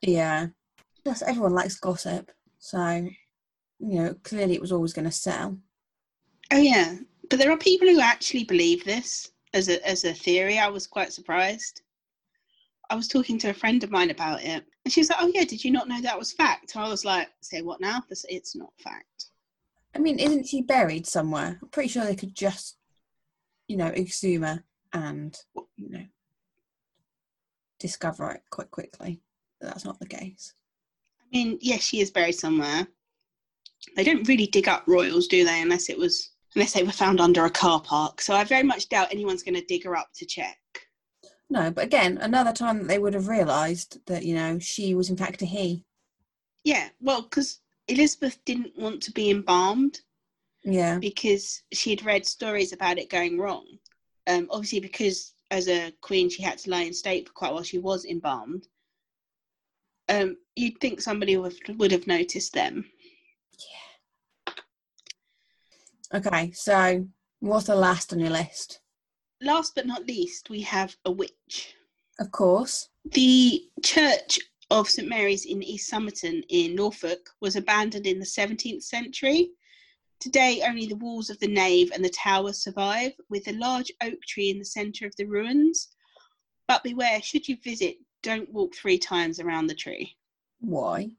Yeah. 0.00 0.48
Plus, 1.04 1.22
everyone 1.22 1.52
likes 1.52 1.78
gossip. 1.78 2.30
So, 2.58 3.08
you 3.78 4.02
know, 4.02 4.14
clearly 4.22 4.54
it 4.54 4.60
was 4.60 4.72
always 4.72 4.92
going 4.92 5.04
to 5.04 5.10
sell. 5.10 5.58
Oh 6.52 6.58
yeah, 6.58 6.96
but 7.28 7.38
there 7.38 7.50
are 7.50 7.56
people 7.56 7.88
who 7.88 8.00
actually 8.00 8.44
believe 8.44 8.84
this 8.84 9.30
as 9.54 9.68
a 9.68 9.86
as 9.86 10.04
a 10.04 10.14
theory. 10.14 10.58
I 10.58 10.68
was 10.68 10.86
quite 10.86 11.12
surprised. 11.12 11.82
I 12.90 12.94
was 12.94 13.08
talking 13.08 13.38
to 13.38 13.50
a 13.50 13.54
friend 13.54 13.82
of 13.82 13.90
mine 13.90 14.10
about 14.10 14.42
it, 14.42 14.64
and 14.84 14.92
she 14.92 15.00
was 15.00 15.10
like, 15.10 15.18
"Oh 15.20 15.30
yeah, 15.34 15.44
did 15.44 15.64
you 15.64 15.70
not 15.70 15.88
know 15.88 16.00
that 16.00 16.18
was 16.18 16.32
fact?" 16.32 16.76
I 16.76 16.88
was 16.88 17.04
like, 17.04 17.28
"Say 17.40 17.62
what 17.62 17.80
now? 17.80 18.02
This 18.08 18.24
it's 18.28 18.54
not 18.56 18.72
fact." 18.78 19.30
I 19.94 19.98
mean, 19.98 20.18
isn't 20.18 20.46
she 20.46 20.62
buried 20.62 21.06
somewhere? 21.06 21.58
I'm 21.60 21.68
pretty 21.68 21.88
sure 21.88 22.04
they 22.04 22.16
could 22.16 22.34
just, 22.34 22.76
you 23.68 23.76
know, 23.76 23.88
exhume 23.88 24.42
her 24.42 24.64
and, 24.92 25.38
you 25.76 25.90
know, 25.90 26.06
discover 27.78 28.30
it 28.30 28.42
quite 28.50 28.70
quickly. 28.70 29.20
But 29.60 29.68
that's 29.68 29.84
not 29.84 30.00
the 30.00 30.06
case. 30.06 30.54
I 31.20 31.24
mean, 31.36 31.58
yes, 31.60 31.82
she 31.82 32.00
is 32.00 32.10
buried 32.10 32.34
somewhere. 32.34 32.86
They 33.96 34.04
don't 34.04 34.26
really 34.26 34.46
dig 34.46 34.68
up 34.68 34.84
royals, 34.86 35.26
do 35.26 35.44
they? 35.44 35.60
Unless 35.60 35.90
it 35.90 35.98
was 35.98 36.31
unless 36.54 36.72
they 36.72 36.82
were 36.82 36.92
found 36.92 37.20
under 37.20 37.44
a 37.44 37.50
car 37.50 37.80
park. 37.80 38.20
So 38.20 38.34
I 38.34 38.44
very 38.44 38.62
much 38.62 38.88
doubt 38.88 39.08
anyone's 39.12 39.42
going 39.42 39.54
to 39.54 39.64
dig 39.64 39.84
her 39.84 39.96
up 39.96 40.08
to 40.16 40.26
check. 40.26 40.58
No, 41.50 41.70
but 41.70 41.84
again, 41.84 42.18
another 42.18 42.52
time 42.52 42.78
that 42.78 42.88
they 42.88 42.98
would 42.98 43.14
have 43.14 43.28
realised 43.28 43.98
that, 44.06 44.24
you 44.24 44.34
know, 44.34 44.58
she 44.58 44.94
was 44.94 45.10
in 45.10 45.16
fact 45.16 45.42
a 45.42 45.44
he. 45.44 45.84
Yeah, 46.64 46.88
well, 47.00 47.22
because 47.22 47.60
Elizabeth 47.88 48.38
didn't 48.44 48.78
want 48.78 49.02
to 49.02 49.12
be 49.12 49.30
embalmed 49.30 50.00
Yeah. 50.64 50.98
because 50.98 51.62
she 51.72 51.90
had 51.90 52.04
read 52.04 52.26
stories 52.26 52.72
about 52.72 52.98
it 52.98 53.10
going 53.10 53.38
wrong. 53.38 53.66
Um, 54.26 54.46
obviously, 54.50 54.80
because 54.80 55.34
as 55.50 55.68
a 55.68 55.92
queen 56.00 56.30
she 56.30 56.42
had 56.42 56.58
to 56.58 56.70
lie 56.70 56.82
in 56.82 56.94
state 56.94 57.26
for 57.26 57.34
quite 57.34 57.50
a 57.50 57.54
while, 57.54 57.62
she 57.62 57.78
was 57.78 58.04
embalmed. 58.04 58.66
Um, 60.08 60.36
you'd 60.56 60.80
think 60.80 61.00
somebody 61.00 61.36
would, 61.36 61.54
would 61.78 61.92
have 61.92 62.06
noticed 62.06 62.52
them. 62.54 62.84
Okay, 66.14 66.52
so 66.52 67.06
what's 67.40 67.66
the 67.66 67.74
last 67.74 68.12
on 68.12 68.20
your 68.20 68.30
list? 68.30 68.80
Last 69.40 69.74
but 69.74 69.86
not 69.86 70.06
least, 70.06 70.50
we 70.50 70.60
have 70.62 70.94
a 71.04 71.10
witch. 71.10 71.74
Of 72.20 72.30
course. 72.30 72.88
The 73.04 73.62
church 73.82 74.38
of 74.70 74.88
St 74.88 75.08
Mary's 75.08 75.46
in 75.46 75.62
East 75.62 75.88
Somerton 75.88 76.42
in 76.48 76.74
Norfolk 76.74 77.30
was 77.40 77.56
abandoned 77.56 78.06
in 78.06 78.18
the 78.18 78.26
17th 78.26 78.82
century. 78.82 79.50
Today, 80.20 80.62
only 80.66 80.86
the 80.86 80.96
walls 80.96 81.30
of 81.30 81.40
the 81.40 81.48
nave 81.48 81.90
and 81.92 82.04
the 82.04 82.10
tower 82.10 82.52
survive, 82.52 83.12
with 83.28 83.48
a 83.48 83.52
large 83.54 83.90
oak 84.02 84.20
tree 84.28 84.50
in 84.50 84.58
the 84.58 84.64
centre 84.64 85.06
of 85.06 85.16
the 85.16 85.24
ruins. 85.24 85.88
But 86.68 86.84
beware, 86.84 87.20
should 87.22 87.48
you 87.48 87.56
visit, 87.64 87.96
don't 88.22 88.52
walk 88.52 88.74
three 88.74 88.98
times 88.98 89.40
around 89.40 89.66
the 89.66 89.74
tree. 89.74 90.16
Why? 90.60 91.10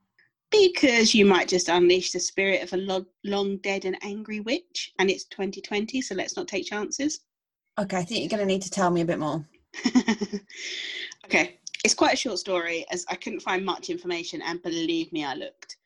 Because 0.53 1.15
you 1.15 1.25
might 1.25 1.47
just 1.47 1.67
unleash 1.67 2.11
the 2.11 2.19
spirit 2.19 2.61
of 2.61 2.73
a 2.73 2.77
lo- 2.77 3.05
long 3.23 3.57
dead 3.57 3.85
and 3.85 3.97
angry 4.03 4.39
witch, 4.39 4.93
and 4.99 5.09
it's 5.09 5.25
2020, 5.25 5.99
so 5.99 6.13
let's 6.13 6.37
not 6.37 6.47
take 6.47 6.67
chances. 6.67 7.21
Okay, 7.79 7.97
I 7.97 8.03
think 8.03 8.19
you're 8.19 8.29
going 8.29 8.47
to 8.47 8.53
need 8.53 8.61
to 8.61 8.69
tell 8.69 8.91
me 8.91 9.01
a 9.01 9.05
bit 9.05 9.17
more. 9.17 9.43
okay, 11.25 11.59
it's 11.83 11.95
quite 11.95 12.13
a 12.13 12.17
short 12.17 12.37
story 12.37 12.85
as 12.91 13.03
I 13.09 13.15
couldn't 13.15 13.39
find 13.39 13.65
much 13.65 13.89
information, 13.89 14.43
and 14.43 14.61
believe 14.61 15.11
me, 15.11 15.25
I 15.25 15.33
looked. 15.33 15.77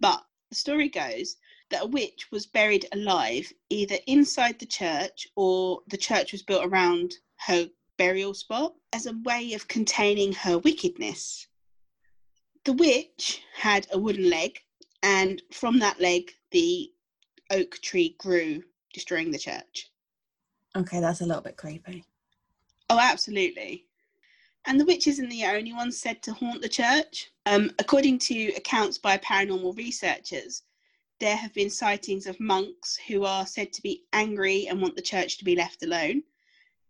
But 0.00 0.24
the 0.48 0.56
story 0.56 0.88
goes 0.88 1.36
that 1.68 1.82
a 1.84 1.86
witch 1.86 2.30
was 2.30 2.46
buried 2.46 2.86
alive 2.92 3.52
either 3.68 3.98
inside 4.06 4.58
the 4.58 4.66
church 4.66 5.28
or 5.36 5.82
the 5.88 5.98
church 5.98 6.32
was 6.32 6.42
built 6.42 6.64
around 6.64 7.14
her 7.46 7.68
burial 7.98 8.32
spot 8.32 8.74
as 8.94 9.04
a 9.04 9.18
way 9.24 9.52
of 9.52 9.68
containing 9.68 10.32
her 10.32 10.58
wickedness. 10.58 11.46
The 12.64 12.72
witch 12.74 13.42
had 13.54 13.86
a 13.90 13.98
wooden 13.98 14.28
leg, 14.28 14.60
and 15.02 15.42
from 15.52 15.78
that 15.78 16.00
leg, 16.00 16.32
the 16.50 16.92
oak 17.50 17.78
tree 17.80 18.16
grew, 18.18 18.62
destroying 18.92 19.30
the 19.30 19.38
church. 19.38 19.90
Okay, 20.76 21.00
that's 21.00 21.20
a 21.20 21.26
little 21.26 21.42
bit 21.42 21.56
creepy. 21.56 22.04
Oh, 22.90 22.98
absolutely. 22.98 23.86
And 24.66 24.78
the 24.78 24.84
witch 24.84 25.06
isn't 25.06 25.30
the 25.30 25.46
only 25.46 25.72
one 25.72 25.90
said 25.90 26.22
to 26.22 26.34
haunt 26.34 26.60
the 26.60 26.68
church. 26.68 27.30
Um, 27.46 27.70
according 27.78 28.18
to 28.20 28.52
accounts 28.56 28.98
by 28.98 29.16
paranormal 29.18 29.76
researchers, 29.76 30.64
there 31.18 31.36
have 31.36 31.54
been 31.54 31.70
sightings 31.70 32.26
of 32.26 32.38
monks 32.40 32.96
who 33.08 33.24
are 33.24 33.46
said 33.46 33.72
to 33.72 33.82
be 33.82 34.04
angry 34.12 34.68
and 34.68 34.80
want 34.80 34.96
the 34.96 35.02
church 35.02 35.38
to 35.38 35.44
be 35.44 35.56
left 35.56 35.82
alone. 35.82 36.22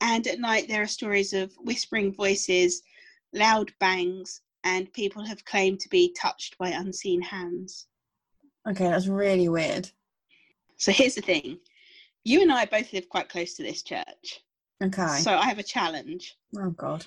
And 0.01 0.27
at 0.27 0.41
night, 0.41 0.67
there 0.67 0.83
are 0.83 0.89
stories 0.89 1.33
of 1.33 1.55
whispering 1.59 2.13
voices, 2.13 2.83
loud 3.33 3.73
bangs, 3.79 4.41
and 4.65 4.93
people 4.93 5.25
have 5.25 5.45
claimed 5.45 5.81
to 5.81 5.89
be 5.89 6.15
touched 6.21 6.57
by 6.59 6.69
unseen 6.69 7.21
hands. 7.23 7.87
Okay, 8.69 8.89
that's 8.89 9.07
really 9.07 9.49
weird. 9.49 9.91
So 10.77 10.93
here's 10.93 11.15
the 11.15 11.23
thing 11.23 11.59
you 12.25 12.43
and 12.43 12.53
I 12.53 12.67
both 12.67 12.93
live 12.93 13.09
quite 13.09 13.29
close 13.31 13.55
to 13.55 13.63
this 13.63 13.83
church. 13.83 14.41
Okay. 14.83 15.07
So 15.21 15.33
I 15.37 15.47
have 15.47 15.59
a 15.59 15.63
challenge. 15.63 16.37
oh, 16.59 16.71
God. 16.71 17.05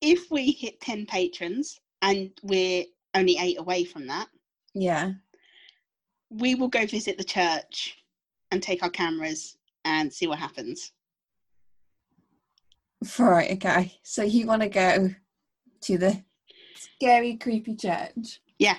if 0.00 0.30
we 0.30 0.50
hit 0.52 0.80
10 0.80 1.06
patrons 1.06 1.80
and 2.02 2.30
we're 2.42 2.84
only 3.14 3.36
eight 3.38 3.58
away 3.58 3.84
from 3.84 4.06
that, 4.08 4.28
Yeah. 4.74 5.12
we 6.30 6.54
will 6.54 6.68
go 6.68 6.86
visit 6.86 7.18
the 7.18 7.24
church 7.24 7.96
and 8.52 8.62
take 8.62 8.82
our 8.84 8.90
cameras 8.90 9.56
and 9.84 10.12
see 10.12 10.26
what 10.26 10.38
happens. 10.38 10.92
Right, 13.18 13.52
okay. 13.52 13.92
So 14.02 14.22
you 14.22 14.46
want 14.46 14.62
to 14.62 14.68
go 14.68 15.10
to 15.82 15.98
the 15.98 16.22
scary, 16.94 17.36
creepy 17.36 17.74
church? 17.74 18.40
Yeah. 18.58 18.76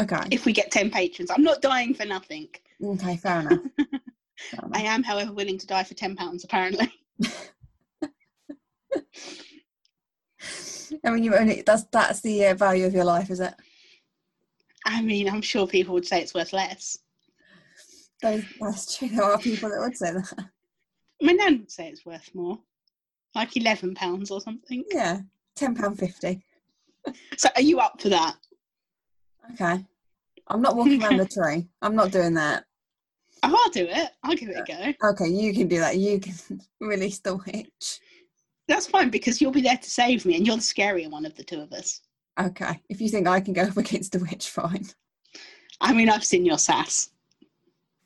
Okay. 0.00 0.20
If 0.30 0.44
we 0.44 0.52
get 0.52 0.70
10 0.70 0.90
patrons, 0.90 1.30
I'm 1.30 1.42
not 1.42 1.60
dying 1.60 1.94
for 1.94 2.04
nothing. 2.04 2.48
Okay, 2.82 3.16
fair 3.16 3.40
enough. 3.40 3.58
Fair 4.50 4.60
I 4.72 4.82
am, 4.82 5.02
however, 5.02 5.32
willing 5.32 5.58
to 5.58 5.66
die 5.66 5.82
for 5.82 5.94
£10, 5.94 6.44
apparently. 6.44 6.92
I 11.04 11.10
mean, 11.10 11.24
you 11.24 11.34
only 11.34 11.62
that's 11.62 11.84
that's 11.92 12.20
the 12.20 12.46
uh, 12.46 12.54
value 12.54 12.86
of 12.86 12.94
your 12.94 13.04
life, 13.04 13.30
is 13.30 13.40
it? 13.40 13.54
I 14.86 15.02
mean, 15.02 15.28
I'm 15.28 15.42
sure 15.42 15.66
people 15.66 15.94
would 15.94 16.06
say 16.06 16.20
it's 16.22 16.34
worth 16.34 16.52
less. 16.52 16.98
That 18.22 18.34
is, 18.34 18.44
that's 18.60 18.96
true. 18.96 19.08
There 19.08 19.24
are 19.24 19.38
people 19.38 19.70
that 19.70 19.80
would 19.80 19.96
say 19.96 20.12
that. 20.12 20.32
My 21.20 21.32
nan 21.32 21.58
would 21.58 21.70
say 21.70 21.88
it's 21.88 22.06
worth 22.06 22.30
more, 22.34 22.58
like 23.34 23.50
£11 23.52 24.30
or 24.30 24.40
something. 24.40 24.84
Yeah, 24.90 25.20
ten 25.56 25.74
pound 25.74 25.98
fifty. 25.98 26.42
So, 27.36 27.48
are 27.56 27.62
you 27.62 27.78
up 27.80 28.00
for 28.00 28.08
that? 28.08 28.36
Okay. 29.52 29.84
I'm 30.48 30.62
not 30.62 30.76
walking 30.76 31.02
around 31.02 31.18
the 31.18 31.26
tree. 31.28 31.68
I'm 31.82 31.94
not 31.94 32.10
doing 32.10 32.34
that. 32.34 32.64
Oh, 33.42 33.56
I'll 33.64 33.70
do 33.70 33.86
it. 33.88 34.10
I'll 34.24 34.34
give 34.34 34.48
it 34.48 34.56
a 34.56 34.64
go. 34.64 35.08
Okay, 35.10 35.28
you 35.28 35.52
can 35.52 35.68
do 35.68 35.78
that. 35.78 35.96
You 35.96 36.18
can 36.18 36.34
release 36.80 37.18
the 37.20 37.36
witch. 37.36 38.00
That's 38.66 38.86
fine 38.86 39.10
because 39.10 39.40
you'll 39.40 39.52
be 39.52 39.62
there 39.62 39.76
to 39.76 39.90
save 39.90 40.26
me 40.26 40.36
and 40.36 40.46
you're 40.46 40.56
the 40.56 40.62
scarier 40.62 41.10
one 41.10 41.24
of 41.24 41.34
the 41.36 41.44
two 41.44 41.60
of 41.60 41.72
us. 41.72 42.00
Okay. 42.38 42.80
If 42.88 43.00
you 43.00 43.08
think 43.08 43.26
I 43.26 43.40
can 43.40 43.54
go 43.54 43.62
up 43.62 43.76
against 43.76 44.12
the 44.12 44.18
witch, 44.18 44.48
fine. 44.50 44.86
I 45.80 45.94
mean, 45.94 46.10
I've 46.10 46.24
seen 46.24 46.44
your 46.44 46.58
sass. 46.58 47.10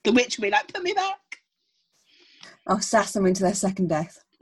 The 0.04 0.12
witch 0.12 0.36
will 0.36 0.42
be 0.42 0.50
like, 0.50 0.72
put 0.72 0.82
me 0.82 0.92
back. 0.92 1.18
I'll 2.66 2.80
sass 2.80 3.12
them 3.12 3.26
into 3.26 3.42
their 3.42 3.54
second 3.54 3.88
death. 3.88 4.22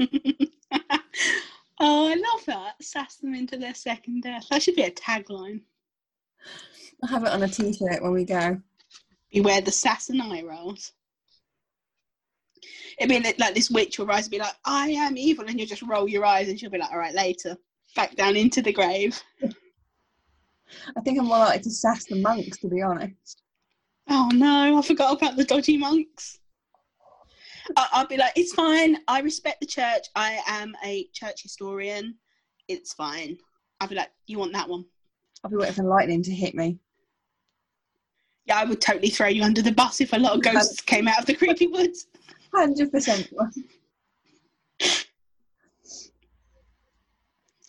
oh, 1.80 2.08
I 2.08 2.14
love 2.14 2.44
that. 2.46 2.82
Sass 2.82 3.16
them 3.16 3.34
into 3.34 3.56
their 3.56 3.74
second 3.74 4.22
death. 4.22 4.46
That 4.50 4.62
should 4.62 4.76
be 4.76 4.82
a 4.82 4.90
tagline. 4.90 5.62
I'll 7.02 7.08
have 7.08 7.24
it 7.24 7.32
on 7.32 7.42
a 7.42 7.48
t-shirt 7.48 8.02
when 8.02 8.12
we 8.12 8.24
go. 8.24 8.60
Beware 9.32 9.60
the 9.60 9.72
sass 9.72 10.10
and 10.10 10.20
eye 10.22 10.42
rolls. 10.42 10.92
It'd 12.98 13.08
be 13.08 13.20
like, 13.20 13.38
like 13.38 13.54
this 13.54 13.70
witch 13.70 13.98
will 13.98 14.06
rise 14.06 14.24
and 14.24 14.32
be 14.32 14.38
like, 14.38 14.54
I 14.64 14.90
am 14.90 15.16
evil, 15.16 15.46
and 15.46 15.58
you'll 15.58 15.68
just 15.68 15.82
roll 15.82 16.08
your 16.08 16.24
eyes, 16.24 16.48
and 16.48 16.60
she'll 16.60 16.70
be 16.70 16.78
like, 16.78 16.90
all 16.90 16.98
right, 16.98 17.14
later. 17.14 17.56
Back 17.96 18.14
down 18.14 18.36
into 18.36 18.60
the 18.62 18.72
grave. 18.72 19.20
I 19.42 21.00
think 21.00 21.18
I'm 21.18 21.26
more 21.26 21.38
likely 21.38 21.62
to 21.62 21.70
sass 21.70 22.04
the 22.04 22.20
monks, 22.20 22.58
to 22.58 22.68
be 22.68 22.82
honest. 22.82 23.42
Oh 24.08 24.28
no, 24.32 24.78
I 24.78 24.82
forgot 24.82 25.16
about 25.16 25.36
the 25.36 25.44
dodgy 25.44 25.76
monks. 25.76 26.39
I'll 27.77 28.07
be 28.07 28.16
like, 28.16 28.33
it's 28.37 28.53
fine. 28.53 28.99
I 29.09 29.20
respect 29.20 29.61
the 29.61 29.66
church. 29.66 30.07
I 30.14 30.38
am 30.46 30.75
a 30.85 31.07
church 31.12 31.42
historian. 31.42 32.16
It's 32.68 32.92
fine. 32.92 33.37
I'll 33.81 33.88
be 33.88 33.94
like, 33.94 34.11
you 34.27 34.38
want 34.38 34.53
that 34.53 34.68
one? 34.68 34.85
I'll 35.42 35.51
be 35.51 35.57
waiting 35.57 35.75
for 35.75 35.85
lightning 35.85 36.23
to 36.23 36.33
hit 36.33 36.55
me. 36.55 36.79
Yeah, 38.46 38.59
I 38.59 38.64
would 38.64 38.81
totally 38.81 39.11
throw 39.11 39.29
you 39.29 39.42
under 39.42 39.62
the 39.62 39.73
bus 39.73 40.01
if 40.01 40.12
a 40.12 40.16
lot 40.16 40.35
of 40.35 40.42
ghosts 40.42 40.81
came 40.87 41.09
out 41.09 41.18
of 41.18 41.27
the 41.27 41.35
creepy 41.35 41.66
woods. 41.66 42.07
Hundred 42.55 42.90
percent. 42.90 43.31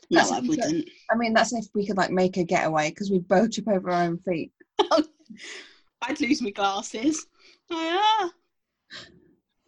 No, 0.09 0.19
I 0.19 0.39
wouldn't. 0.41 0.89
I 1.09 1.15
mean, 1.15 1.33
that's 1.33 1.53
if 1.53 1.67
we 1.73 1.85
could 1.85 1.95
like 1.97 2.11
make 2.11 2.35
a 2.37 2.43
getaway 2.43 2.89
because 2.89 3.09
we 3.09 3.19
both 3.19 3.51
trip 3.51 3.67
over 3.69 3.91
our 3.91 4.03
own 4.03 4.17
feet. 4.19 4.51
I'd 6.01 6.19
lose 6.19 6.41
my 6.41 6.49
glasses. 6.49 7.25
Oh, 7.69 8.21
Uh, 8.23 8.29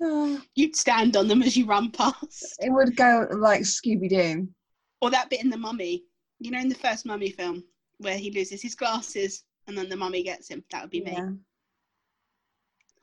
You'd 0.56 0.76
stand 0.76 1.16
on 1.16 1.28
them 1.28 1.42
as 1.42 1.56
you 1.56 1.66
run 1.66 1.92
past. 1.92 2.56
it 2.60 2.72
would 2.72 2.96
go 2.96 3.28
like 3.32 3.62
Scooby 3.62 4.10
Doo. 4.10 4.48
Or 5.02 5.10
that 5.12 5.30
bit 5.30 5.44
in 5.44 5.50
The 5.50 5.58
Mummy. 5.58 6.04
You 6.40 6.52
know, 6.52 6.60
in 6.60 6.70
the 6.70 6.76
first 6.76 7.06
Mummy 7.06 7.30
film, 7.30 7.64
where 8.00 8.18
he 8.18 8.32
loses 8.32 8.62
his 8.62 8.76
glasses 8.76 9.44
and 9.68 9.78
then 9.78 9.90
the 9.90 9.96
mummy 9.96 10.24
gets 10.24 10.50
him. 10.50 10.64
That 10.72 10.82
would 10.82 10.92
be 10.92 11.02
me. 11.02 11.18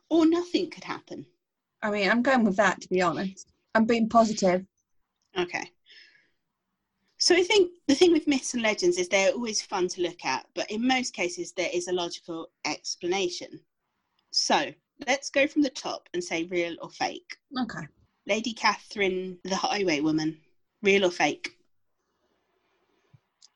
Or 0.09 0.25
nothing 0.25 0.69
could 0.69 0.83
happen. 0.83 1.25
I 1.81 1.89
mean, 1.89 2.09
I'm 2.09 2.21
going 2.21 2.43
with 2.43 2.57
that 2.57 2.81
to 2.81 2.89
be 2.89 3.01
honest. 3.01 3.51
I'm 3.73 3.85
being 3.85 4.09
positive. 4.09 4.65
Okay. 5.37 5.71
So 7.17 7.35
I 7.35 7.43
think 7.43 7.71
the 7.87 7.95
thing 7.95 8.11
with 8.11 8.27
myths 8.27 8.53
and 8.53 8.63
legends 8.63 8.97
is 8.97 9.07
they're 9.07 9.31
always 9.31 9.61
fun 9.61 9.87
to 9.89 10.01
look 10.01 10.25
at, 10.25 10.45
but 10.55 10.69
in 10.71 10.85
most 10.85 11.13
cases 11.13 11.53
there 11.53 11.69
is 11.71 11.87
a 11.87 11.93
logical 11.93 12.49
explanation. 12.65 13.59
So 14.31 14.73
let's 15.07 15.29
go 15.29 15.47
from 15.47 15.61
the 15.61 15.69
top 15.69 16.07
and 16.13 16.23
say 16.23 16.43
real 16.45 16.75
or 16.81 16.89
fake. 16.89 17.37
Okay. 17.59 17.87
Lady 18.27 18.53
Catherine, 18.53 19.37
the 19.43 19.55
highwaywoman, 19.55 20.37
real 20.83 21.05
or 21.05 21.11
fake? 21.11 21.49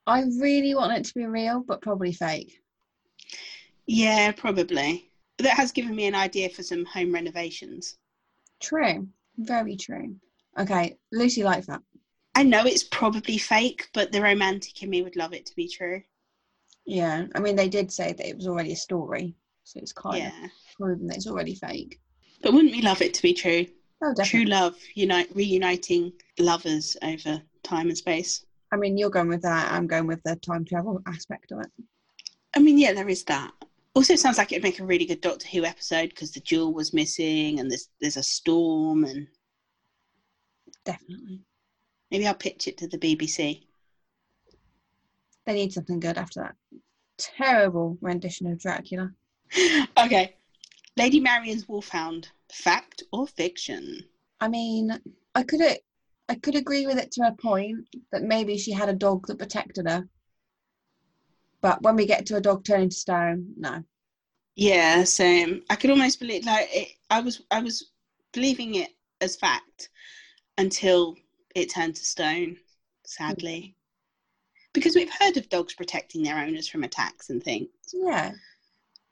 I 0.08 0.22
really 0.40 0.76
want 0.76 0.98
it 0.98 1.06
to 1.06 1.14
be 1.14 1.26
real, 1.26 1.62
but 1.62 1.82
probably 1.82 2.14
fake. 2.14 2.60
Yeah, 3.88 4.32
probably. 4.32 5.10
That 5.38 5.58
has 5.58 5.72
given 5.72 5.96
me 5.96 6.06
an 6.06 6.16
idea 6.16 6.50
for 6.50 6.64
some 6.64 6.86
home 6.86 7.14
renovations. 7.14 7.98
True. 8.62 9.08
Very 9.38 9.76
true. 9.76 10.16
Okay, 10.58 10.98
Lucy 11.12 11.44
Lightfoot. 11.44 11.82
I 12.36 12.44
know 12.44 12.66
it's 12.66 12.84
probably 12.84 13.38
fake, 13.38 13.88
but 13.94 14.12
the 14.12 14.22
romantic 14.22 14.82
in 14.82 14.90
me 14.90 15.02
would 15.02 15.16
love 15.16 15.34
it 15.34 15.46
to 15.48 15.56
be 15.56 15.68
true. 15.68 16.02
Yeah, 16.86 17.26
I 17.34 17.40
mean, 17.40 17.56
they 17.56 17.70
did 17.70 17.92
say 17.92 18.14
that 18.14 18.28
it 18.28 18.36
was 18.36 18.48
already 18.48 18.74
a 18.74 18.78
story, 18.78 19.36
so 19.64 19.80
it's 19.80 19.94
kind 19.94 20.18
Yeah. 20.18 20.46
of 20.46 20.52
proven 20.78 21.08
that 21.08 21.18
it's 21.18 21.28
already 21.28 21.56
fake. 21.56 22.00
But 22.42 22.54
wouldn't 22.54 22.74
we 22.74 22.82
love 22.82 23.02
it 23.02 23.14
to 23.16 23.22
be 23.22 23.34
true? 23.34 23.66
Oh, 24.04 24.14
definitely. 24.14 24.26
True 24.26 24.46
love, 24.46 24.76
unite, 24.94 25.30
reuniting 25.36 26.14
lovers 26.38 26.98
over 27.02 27.42
time 27.64 27.88
and 27.88 27.98
space. 27.98 28.46
I 28.72 28.78
mean, 28.78 28.98
you're 28.98 29.10
going 29.10 29.30
with 29.30 29.42
that. 29.44 29.72
I'm 29.72 29.88
going 29.88 30.08
with 30.08 30.22
the 30.24 30.36
time 30.38 30.66
travel 30.66 31.02
aspect 31.08 31.52
of 31.52 31.62
it. 31.62 31.72
I 32.56 32.60
mean, 32.60 32.78
yeah, 32.78 32.94
there 32.94 33.10
is 33.10 33.24
that. 33.26 33.52
Also, 33.94 34.14
it 34.14 34.20
sounds 34.20 34.38
like 34.38 34.52
it'd 34.52 34.64
make 34.64 34.80
a 34.80 34.86
really 34.86 35.06
good 35.06 35.22
Doctor 35.22 35.48
Who 35.48 35.64
episode 35.64 36.10
because 36.10 36.32
the 36.32 36.42
jewel 36.42 36.74
was 36.74 36.94
missing 36.94 37.60
and 37.60 37.72
there's 37.72 37.90
there's 38.02 38.18
a 38.18 38.24
storm 38.24 39.06
and 39.06 39.28
Definitely. 40.84 41.42
maybe 42.12 42.28
I'll 42.28 42.36
pitch 42.36 42.68
it 42.68 42.78
to 42.80 42.88
the 42.88 42.98
BBC. 42.98 43.64
They 45.46 45.54
need 45.54 45.74
something 45.74 46.00
good 46.00 46.18
after 46.18 46.42
that 46.42 46.56
terrible 47.18 47.98
rendition 48.02 48.48
of 48.48 48.60
Dracula. 48.60 49.12
okay, 49.98 50.36
Lady 50.98 51.20
Marion's 51.20 51.68
Wolfhound, 51.68 52.30
fact 52.52 53.04
or 53.12 53.28
fiction? 53.28 54.02
I 54.40 54.48
mean, 54.48 54.98
I 55.34 55.44
could 55.44 55.62
I 56.30 56.36
could 56.36 56.56
agree 56.56 56.88
with 56.88 56.98
it 56.98 57.12
to 57.14 57.28
a 57.28 57.36
point 57.36 57.88
that 58.12 58.24
maybe 58.24 58.58
she 58.58 58.72
had 58.72 58.90
a 58.90 58.94
dog 58.94 59.28
that 59.28 59.38
protected 59.38 59.88
her. 59.88 60.08
But 61.62 61.82
when 61.82 61.96
we 61.96 62.06
get 62.06 62.26
to 62.28 62.38
a 62.38 62.42
dog 62.42 62.64
turning 62.64 62.90
to 62.90 62.96
stone, 62.96 63.54
no. 63.58 63.84
Yeah, 64.56 65.04
same. 65.04 65.64
I 65.70 65.76
could 65.76 65.90
almost 65.90 66.20
believe 66.20 66.46
like 66.46 66.70
it, 66.72 66.90
I 67.10 67.20
was 67.20 67.42
I 67.52 67.60
was 67.62 67.92
believing 68.34 68.76
it 68.76 68.92
as 69.22 69.36
fact 69.36 69.90
until 70.58 71.16
it 71.56 71.70
turned 71.70 71.96
to 71.96 72.06
stone, 72.06 72.58
sadly. 73.06 73.76
Because 74.74 74.96
we've 74.96 75.12
heard 75.20 75.38
of 75.38 75.50
dogs 75.50 75.74
protecting 75.74 76.24
their 76.24 76.38
owners 76.38 76.68
from 76.68 76.84
attacks 76.84 77.30
and 77.30 77.44
things. 77.44 77.70
Yeah, 77.94 78.32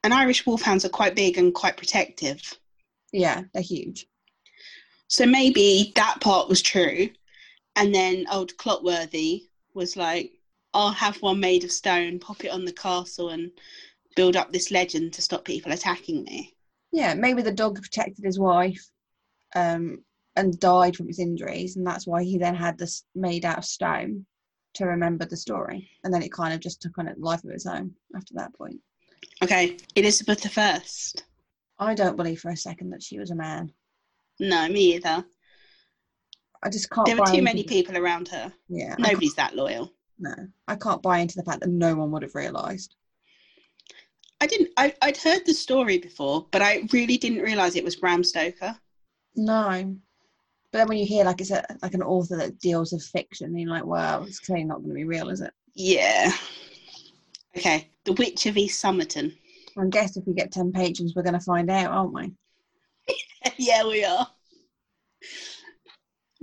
And 0.03 0.13
Irish 0.13 0.45
wolfhounds 0.45 0.83
are 0.85 0.89
quite 0.89 1.15
big 1.15 1.37
and 1.37 1.53
quite 1.53 1.77
protective. 1.77 2.41
yeah, 3.11 3.41
they're 3.53 3.63
huge. 3.63 4.07
So 5.07 5.25
maybe 5.25 5.93
that 5.95 6.19
part 6.19 6.49
was 6.49 6.61
true. 6.61 7.09
And 7.75 7.93
then 7.93 8.25
old 8.31 8.55
Clotworthy 8.57 9.47
was 9.73 9.95
like, 9.95 10.31
I'll 10.73 10.91
have 10.91 11.21
one 11.21 11.39
made 11.39 11.63
of 11.63 11.71
stone, 11.71 12.19
pop 12.19 12.43
it 12.43 12.51
on 12.51 12.65
the 12.65 12.73
castle 12.73 13.29
and 13.29 13.51
build 14.15 14.35
up 14.35 14.51
this 14.51 14.71
legend 14.71 15.13
to 15.13 15.21
stop 15.21 15.45
people 15.45 15.71
attacking 15.71 16.23
me. 16.23 16.55
Yeah, 16.91 17.13
maybe 17.13 17.41
the 17.41 17.51
dog 17.51 17.81
protected 17.81 18.25
his 18.25 18.39
wife, 18.39 18.83
um, 19.55 20.03
and 20.35 20.59
died 20.59 20.95
from 20.95 21.07
his 21.07 21.19
injuries, 21.19 21.75
and 21.75 21.85
that's 21.85 22.07
why 22.07 22.23
he 22.23 22.37
then 22.37 22.55
had 22.55 22.77
this 22.77 23.03
made 23.15 23.45
out 23.45 23.59
of 23.59 23.65
stone 23.65 24.25
to 24.75 24.85
remember 24.85 25.25
the 25.25 25.37
story. 25.37 25.89
And 26.03 26.13
then 26.13 26.23
it 26.23 26.31
kind 26.31 26.53
of 26.53 26.59
just 26.59 26.81
took 26.81 26.97
on 26.97 27.07
a 27.07 27.13
life 27.17 27.43
of 27.43 27.51
its 27.51 27.67
own 27.67 27.93
after 28.15 28.33
that 28.35 28.53
point. 28.55 28.79
Okay, 29.43 29.77
Elizabeth 29.95 30.41
the 30.41 30.49
First. 30.49 31.23
I 31.79 31.93
don't 31.95 32.15
believe 32.17 32.39
for 32.39 32.51
a 32.51 32.57
second 32.57 32.91
that 32.91 33.03
she 33.03 33.19
was 33.19 33.31
a 33.31 33.35
man. 33.35 33.71
No, 34.39 34.67
me 34.67 34.95
either. 34.95 35.25
I 36.63 36.69
just 36.69 36.89
can't. 36.89 37.05
There 37.05 37.17
were 37.17 37.25
too 37.25 37.41
many 37.41 37.63
people 37.63 37.97
around 37.97 38.27
her. 38.29 38.51
Yeah, 38.69 38.95
Nobody's 38.97 39.35
that 39.35 39.55
loyal. 39.55 39.91
no, 40.19 40.33
I 40.67 40.75
can't 40.75 41.01
buy 41.01 41.19
into 41.19 41.35
the 41.35 41.43
fact 41.43 41.61
that 41.61 41.69
no 41.69 41.95
one 41.95 42.11
would 42.11 42.21
have 42.21 42.35
realised. 42.35 42.95
I 44.39 44.47
didn't. 44.47 44.69
I, 44.77 44.93
I'd 45.01 45.17
heard 45.17 45.45
the 45.45 45.53
story 45.53 45.97
before, 45.97 46.47
but 46.51 46.61
I 46.61 46.83
really 46.91 47.17
didn't 47.17 47.41
realize 47.41 47.75
it 47.75 47.83
was 47.83 47.95
Bram 47.95 48.23
Stoker. 48.23 48.77
No. 49.35 49.95
But 50.71 50.77
then 50.79 50.87
when 50.87 50.97
you 50.97 51.05
hear 51.05 51.23
like 51.23 51.39
it's 51.39 51.51
a, 51.51 51.63
like 51.81 51.93
an 51.93 52.01
author 52.01 52.35
that 52.37 52.59
deals 52.59 52.93
with 52.93 53.03
fiction, 53.03 53.57
you're 53.57 53.69
like, 53.69 53.85
wow, 53.85 54.23
it's 54.23 54.39
clearly 54.39 54.63
not 54.63 54.77
going 54.77 54.89
to 54.89 54.95
be 54.95 55.03
real, 55.03 55.29
is 55.29 55.41
it? 55.41 55.53
Yeah. 55.75 56.31
Okay, 57.57 57.89
The 58.05 58.13
Witch 58.13 58.45
of 58.45 58.57
East 58.57 58.79
Somerton. 58.79 59.35
I 59.77 59.85
guess 59.87 60.17
if 60.17 60.25
we 60.27 60.33
get 60.33 60.51
10 60.51 60.71
patrons, 60.71 61.13
we're 61.15 61.23
going 61.23 61.33
to 61.33 61.39
find 61.39 61.69
out, 61.69 61.91
aren't 61.91 62.13
we? 62.13 62.31
yeah, 63.57 63.85
we 63.85 64.03
are. 64.03 64.27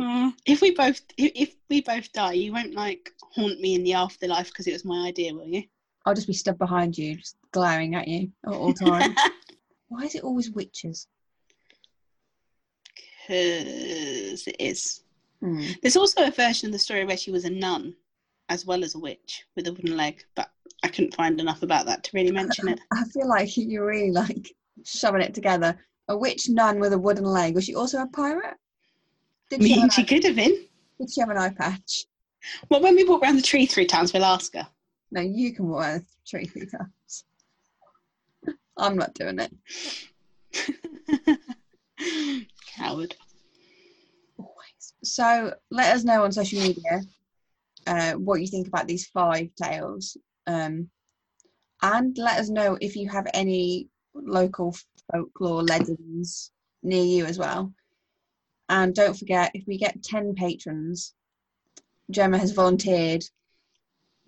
Mm, 0.01 0.33
if 0.46 0.62
we 0.62 0.70
both 0.70 1.03
if, 1.18 1.55
we 1.68 1.83
both 1.83 2.11
die, 2.12 2.33
you 2.33 2.53
won't 2.53 2.75
like 2.75 3.11
haunt 3.35 3.61
me 3.61 3.75
in 3.75 3.85
the 3.85 3.92
afterlife 3.92 4.49
because 4.49 4.66
it 4.66 4.73
was 4.73 4.85
my 4.85 5.07
idea, 5.07 5.35
will 5.35 5.46
you? 5.46 5.64
I'll 6.07 6.14
just 6.14 6.27
be 6.27 6.33
stood 6.33 6.57
behind 6.59 6.96
you, 6.96 7.16
just 7.16 7.37
glaring 7.53 7.94
at 7.94 8.09
you 8.09 8.31
at 8.46 8.53
all 8.53 8.73
times. 8.75 9.14
Why 9.88 10.05
is 10.05 10.14
it 10.14 10.25
always 10.25 10.51
witches? 10.51 11.07
Because 12.87 14.46
it 14.46 14.57
is. 14.59 15.03
Hmm. 15.40 15.66
There's 15.83 15.96
also 15.96 16.27
a 16.27 16.31
version 16.31 16.68
of 16.68 16.73
the 16.73 16.79
story 16.79 17.05
where 17.05 17.16
she 17.16 17.31
was 17.31 17.44
a 17.44 17.51
nun 17.51 17.94
as 18.49 18.64
well 18.64 18.83
as 18.83 18.94
a 18.94 18.99
witch 18.99 19.44
with 19.55 19.66
a 19.66 19.73
wooden 19.73 19.96
leg, 19.96 20.25
but 20.35 20.51
I 20.82 20.88
couldn't 20.88 21.14
find 21.14 21.40
enough 21.40 21.62
about 21.62 21.86
that 21.86 22.04
to 22.04 22.10
really 22.14 22.32
mention 22.32 22.68
it. 22.68 22.80
I 22.92 23.04
feel 23.04 23.28
like 23.28 23.56
you're 23.56 23.86
really 23.86 24.10
like 24.10 24.50
shoving 24.84 25.20
it 25.22 25.34
together. 25.34 25.76
A 26.08 26.16
witch 26.16 26.48
nun 26.48 26.80
with 26.80 26.92
a 26.92 26.98
wooden 26.98 27.24
leg. 27.24 27.54
Was 27.54 27.64
she 27.64 27.74
also 27.74 27.98
a 28.02 28.06
pirate? 28.06 28.54
I 29.52 29.56
Did 29.56 29.62
she, 29.62 29.74
mean, 29.74 29.80
have 29.82 29.92
she 29.92 30.04
could 30.04 30.24
have 30.24 30.36
been. 30.36 30.64
did 30.98 31.12
she 31.12 31.20
have 31.20 31.30
an 31.30 31.38
eye 31.38 31.50
patch? 31.56 32.06
Well, 32.68 32.80
when 32.82 32.96
we 32.96 33.04
walk 33.04 33.22
around 33.22 33.36
the 33.36 33.42
tree 33.42 33.66
three 33.66 33.86
times, 33.86 34.12
we'll 34.12 34.24
ask 34.24 34.54
her. 34.54 34.66
No, 35.12 35.20
you 35.20 35.52
can 35.52 35.68
walk 35.68 35.82
around 35.82 36.00
the 36.00 36.06
tree 36.28 36.46
three 36.46 36.66
times. 36.66 37.24
I'm 38.76 38.96
not 38.96 39.14
doing 39.14 39.38
it. 39.38 39.52
Coward. 42.76 43.14
Always. 44.38 44.94
So 45.04 45.54
let 45.70 45.94
us 45.94 46.04
know 46.04 46.24
on 46.24 46.32
social 46.32 46.60
media 46.60 47.02
uh, 47.86 48.12
what 48.12 48.40
you 48.40 48.46
think 48.46 48.68
about 48.68 48.86
these 48.86 49.06
five 49.06 49.48
tales. 49.60 50.16
Um, 50.46 50.90
and 51.83 52.16
let 52.18 52.38
us 52.38 52.48
know 52.48 52.76
if 52.81 52.96
you 52.96 53.09
have 53.09 53.26
any 53.33 53.88
local 54.14 54.76
folklore 55.11 55.62
legends 55.62 56.53
near 56.83 57.05
you 57.05 57.24
as 57.24 57.38
well. 57.38 57.72
And 58.68 58.94
don't 58.94 59.18
forget, 59.18 59.50
if 59.55 59.66
we 59.66 59.79
get 59.79 60.03
10 60.03 60.35
patrons, 60.35 61.14
Gemma 62.11 62.38
has 62.38 62.53
volunteered 62.53 63.24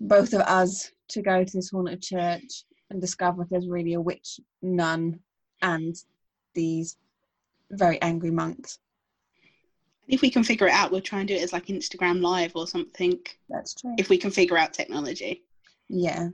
both 0.00 0.32
of 0.32 0.40
us 0.40 0.90
to 1.08 1.22
go 1.22 1.44
to 1.44 1.52
this 1.52 1.70
haunted 1.70 2.02
church 2.02 2.64
and 2.90 3.00
discover 3.00 3.42
if 3.42 3.48
there's 3.48 3.68
really 3.68 3.94
a 3.94 4.00
witch 4.00 4.40
nun 4.60 5.20
and 5.62 5.96
these 6.54 6.96
very 7.70 8.00
angry 8.02 8.30
monks. 8.30 8.78
If 10.08 10.20
we 10.20 10.30
can 10.30 10.42
figure 10.42 10.66
it 10.66 10.72
out, 10.72 10.90
we'll 10.90 11.00
try 11.00 11.20
and 11.20 11.28
do 11.28 11.34
it 11.34 11.42
as 11.42 11.52
like 11.52 11.66
Instagram 11.66 12.20
Live 12.20 12.52
or 12.54 12.66
something. 12.66 13.18
That's 13.48 13.74
true. 13.74 13.94
If 13.98 14.08
we 14.08 14.18
can 14.18 14.30
figure 14.30 14.58
out 14.58 14.72
technology. 14.72 15.44
Yeah 15.88 16.28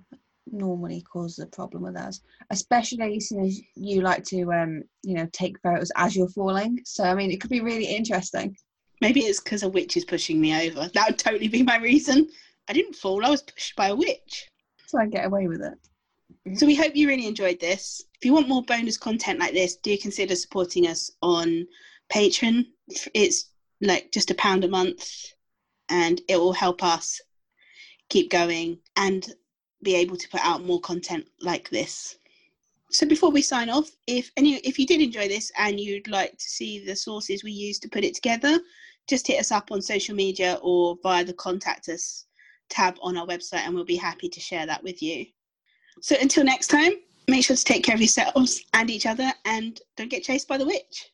normally 0.51 1.03
causes 1.03 1.41
a 1.41 1.47
problem 1.47 1.83
with 1.83 1.97
us 1.97 2.23
especially 2.51 3.21
since 3.21 3.61
you 3.75 4.01
like 4.01 4.25
to 4.25 4.51
um 4.53 4.83
you 5.03 5.15
know 5.15 5.29
take 5.33 5.61
photos 5.61 5.93
as 5.97 6.17
you're 6.17 6.29
falling 6.31 6.81
so 6.85 7.05
i 7.05 7.15
mean 7.15 7.31
it 7.31 7.39
could 7.41 7.51
be 7.51 7.61
really 7.61 7.85
interesting 7.85 8.57
Maybe 9.01 9.21
it's 9.21 9.41
because 9.41 9.63
a 9.63 9.69
witch 9.69 9.97
is 9.97 10.05
pushing 10.05 10.41
me 10.41 10.69
over. 10.69 10.91
That 10.95 11.09
would 11.09 11.19
totally 11.19 11.49
be 11.49 11.63
my 11.63 11.79
reason. 11.79 12.29
I 12.69 12.73
didn't 12.73 12.97
fall, 12.97 13.25
I 13.25 13.31
was 13.31 13.43
pushed 13.43 13.77
by 13.77 13.89
a 13.89 13.95
witch. 13.95 14.49
so 14.87 14.99
i 14.99 15.07
get 15.07 15.25
away 15.27 15.49
with 15.49 15.63
it 15.63 16.59
So 16.59 16.67
we 16.67 16.75
hope 16.75 16.95
you 16.95 17.09
really 17.09 17.27
enjoyed 17.27 17.61
this. 17.61 18.03
If 18.15 18.25
you 18.25 18.35
want 18.35 18.49
more 18.49 18.63
bonus 18.63 18.99
content 18.99 19.39
like 19.39 19.55
this, 19.55 19.77
do 19.77 19.97
consider 19.97 20.35
supporting 20.35 20.87
us 20.87 21.11
on 21.23 21.67
Patreon. 22.13 22.67
It's 23.15 23.51
like 23.81 24.11
just 24.13 24.31
a 24.31 24.35
pound 24.35 24.65
a 24.65 24.69
month 24.69 25.33
and 25.89 26.21
it 26.29 26.37
will 26.37 26.53
help 26.53 26.83
us 26.83 27.21
keep 28.09 28.31
going 28.31 28.79
and 28.97 29.35
be 29.83 29.95
able 29.95 30.17
to 30.17 30.29
put 30.29 30.45
out 30.45 30.65
more 30.65 30.81
content 30.81 31.27
like 31.41 31.69
this. 31.71 32.19
so 32.91 33.07
before 33.07 33.31
we 33.31 33.43
sign 33.43 33.69
off, 33.69 33.91
if 34.07 34.31
any 34.37 34.57
if 34.59 34.79
you 34.79 34.87
did 34.87 35.01
enjoy 35.01 35.29
this 35.29 35.53
and 35.59 35.79
you'd 35.79 36.09
like 36.09 36.33
to 36.39 36.49
see 36.49 36.85
the 36.85 36.97
sources 36.97 37.45
we 37.45 37.53
used 37.53 37.83
to 37.83 37.89
put 37.89 38.05
it 38.05 38.15
together, 38.15 38.59
just 39.09 39.27
hit 39.27 39.41
us 39.41 39.53
up 39.53 39.71
on 39.71 39.81
social 39.83 40.15
media 40.15 40.59
or 40.63 40.97
via 41.03 41.25
the 41.25 41.35
contact 41.35 41.89
us 41.89 42.27
tab 42.69 42.97
on 43.03 43.17
our 43.17 43.27
website 43.27 43.65
and 43.65 43.75
we'll 43.75 43.85
be 43.85 43.97
happy 43.97 44.29
to 44.29 44.41
share 44.41 44.67
that 44.67 44.83
with 44.83 45.03
you. 45.03 45.27
So 46.01 46.17
until 46.21 46.45
next 46.45 46.69
time, 46.69 46.93
make 47.29 47.45
sure 47.45 47.57
to 47.57 47.65
take 47.65 47.85
care 47.85 47.95
of 47.95 48.01
yourselves 48.01 48.63
and 48.75 48.91
each 48.91 49.07
other 49.07 49.33
and 49.45 49.81
don't 49.97 50.11
get 50.11 50.23
chased 50.23 50.49
by 50.49 50.59
the 50.59 50.67
witch. 50.67 51.11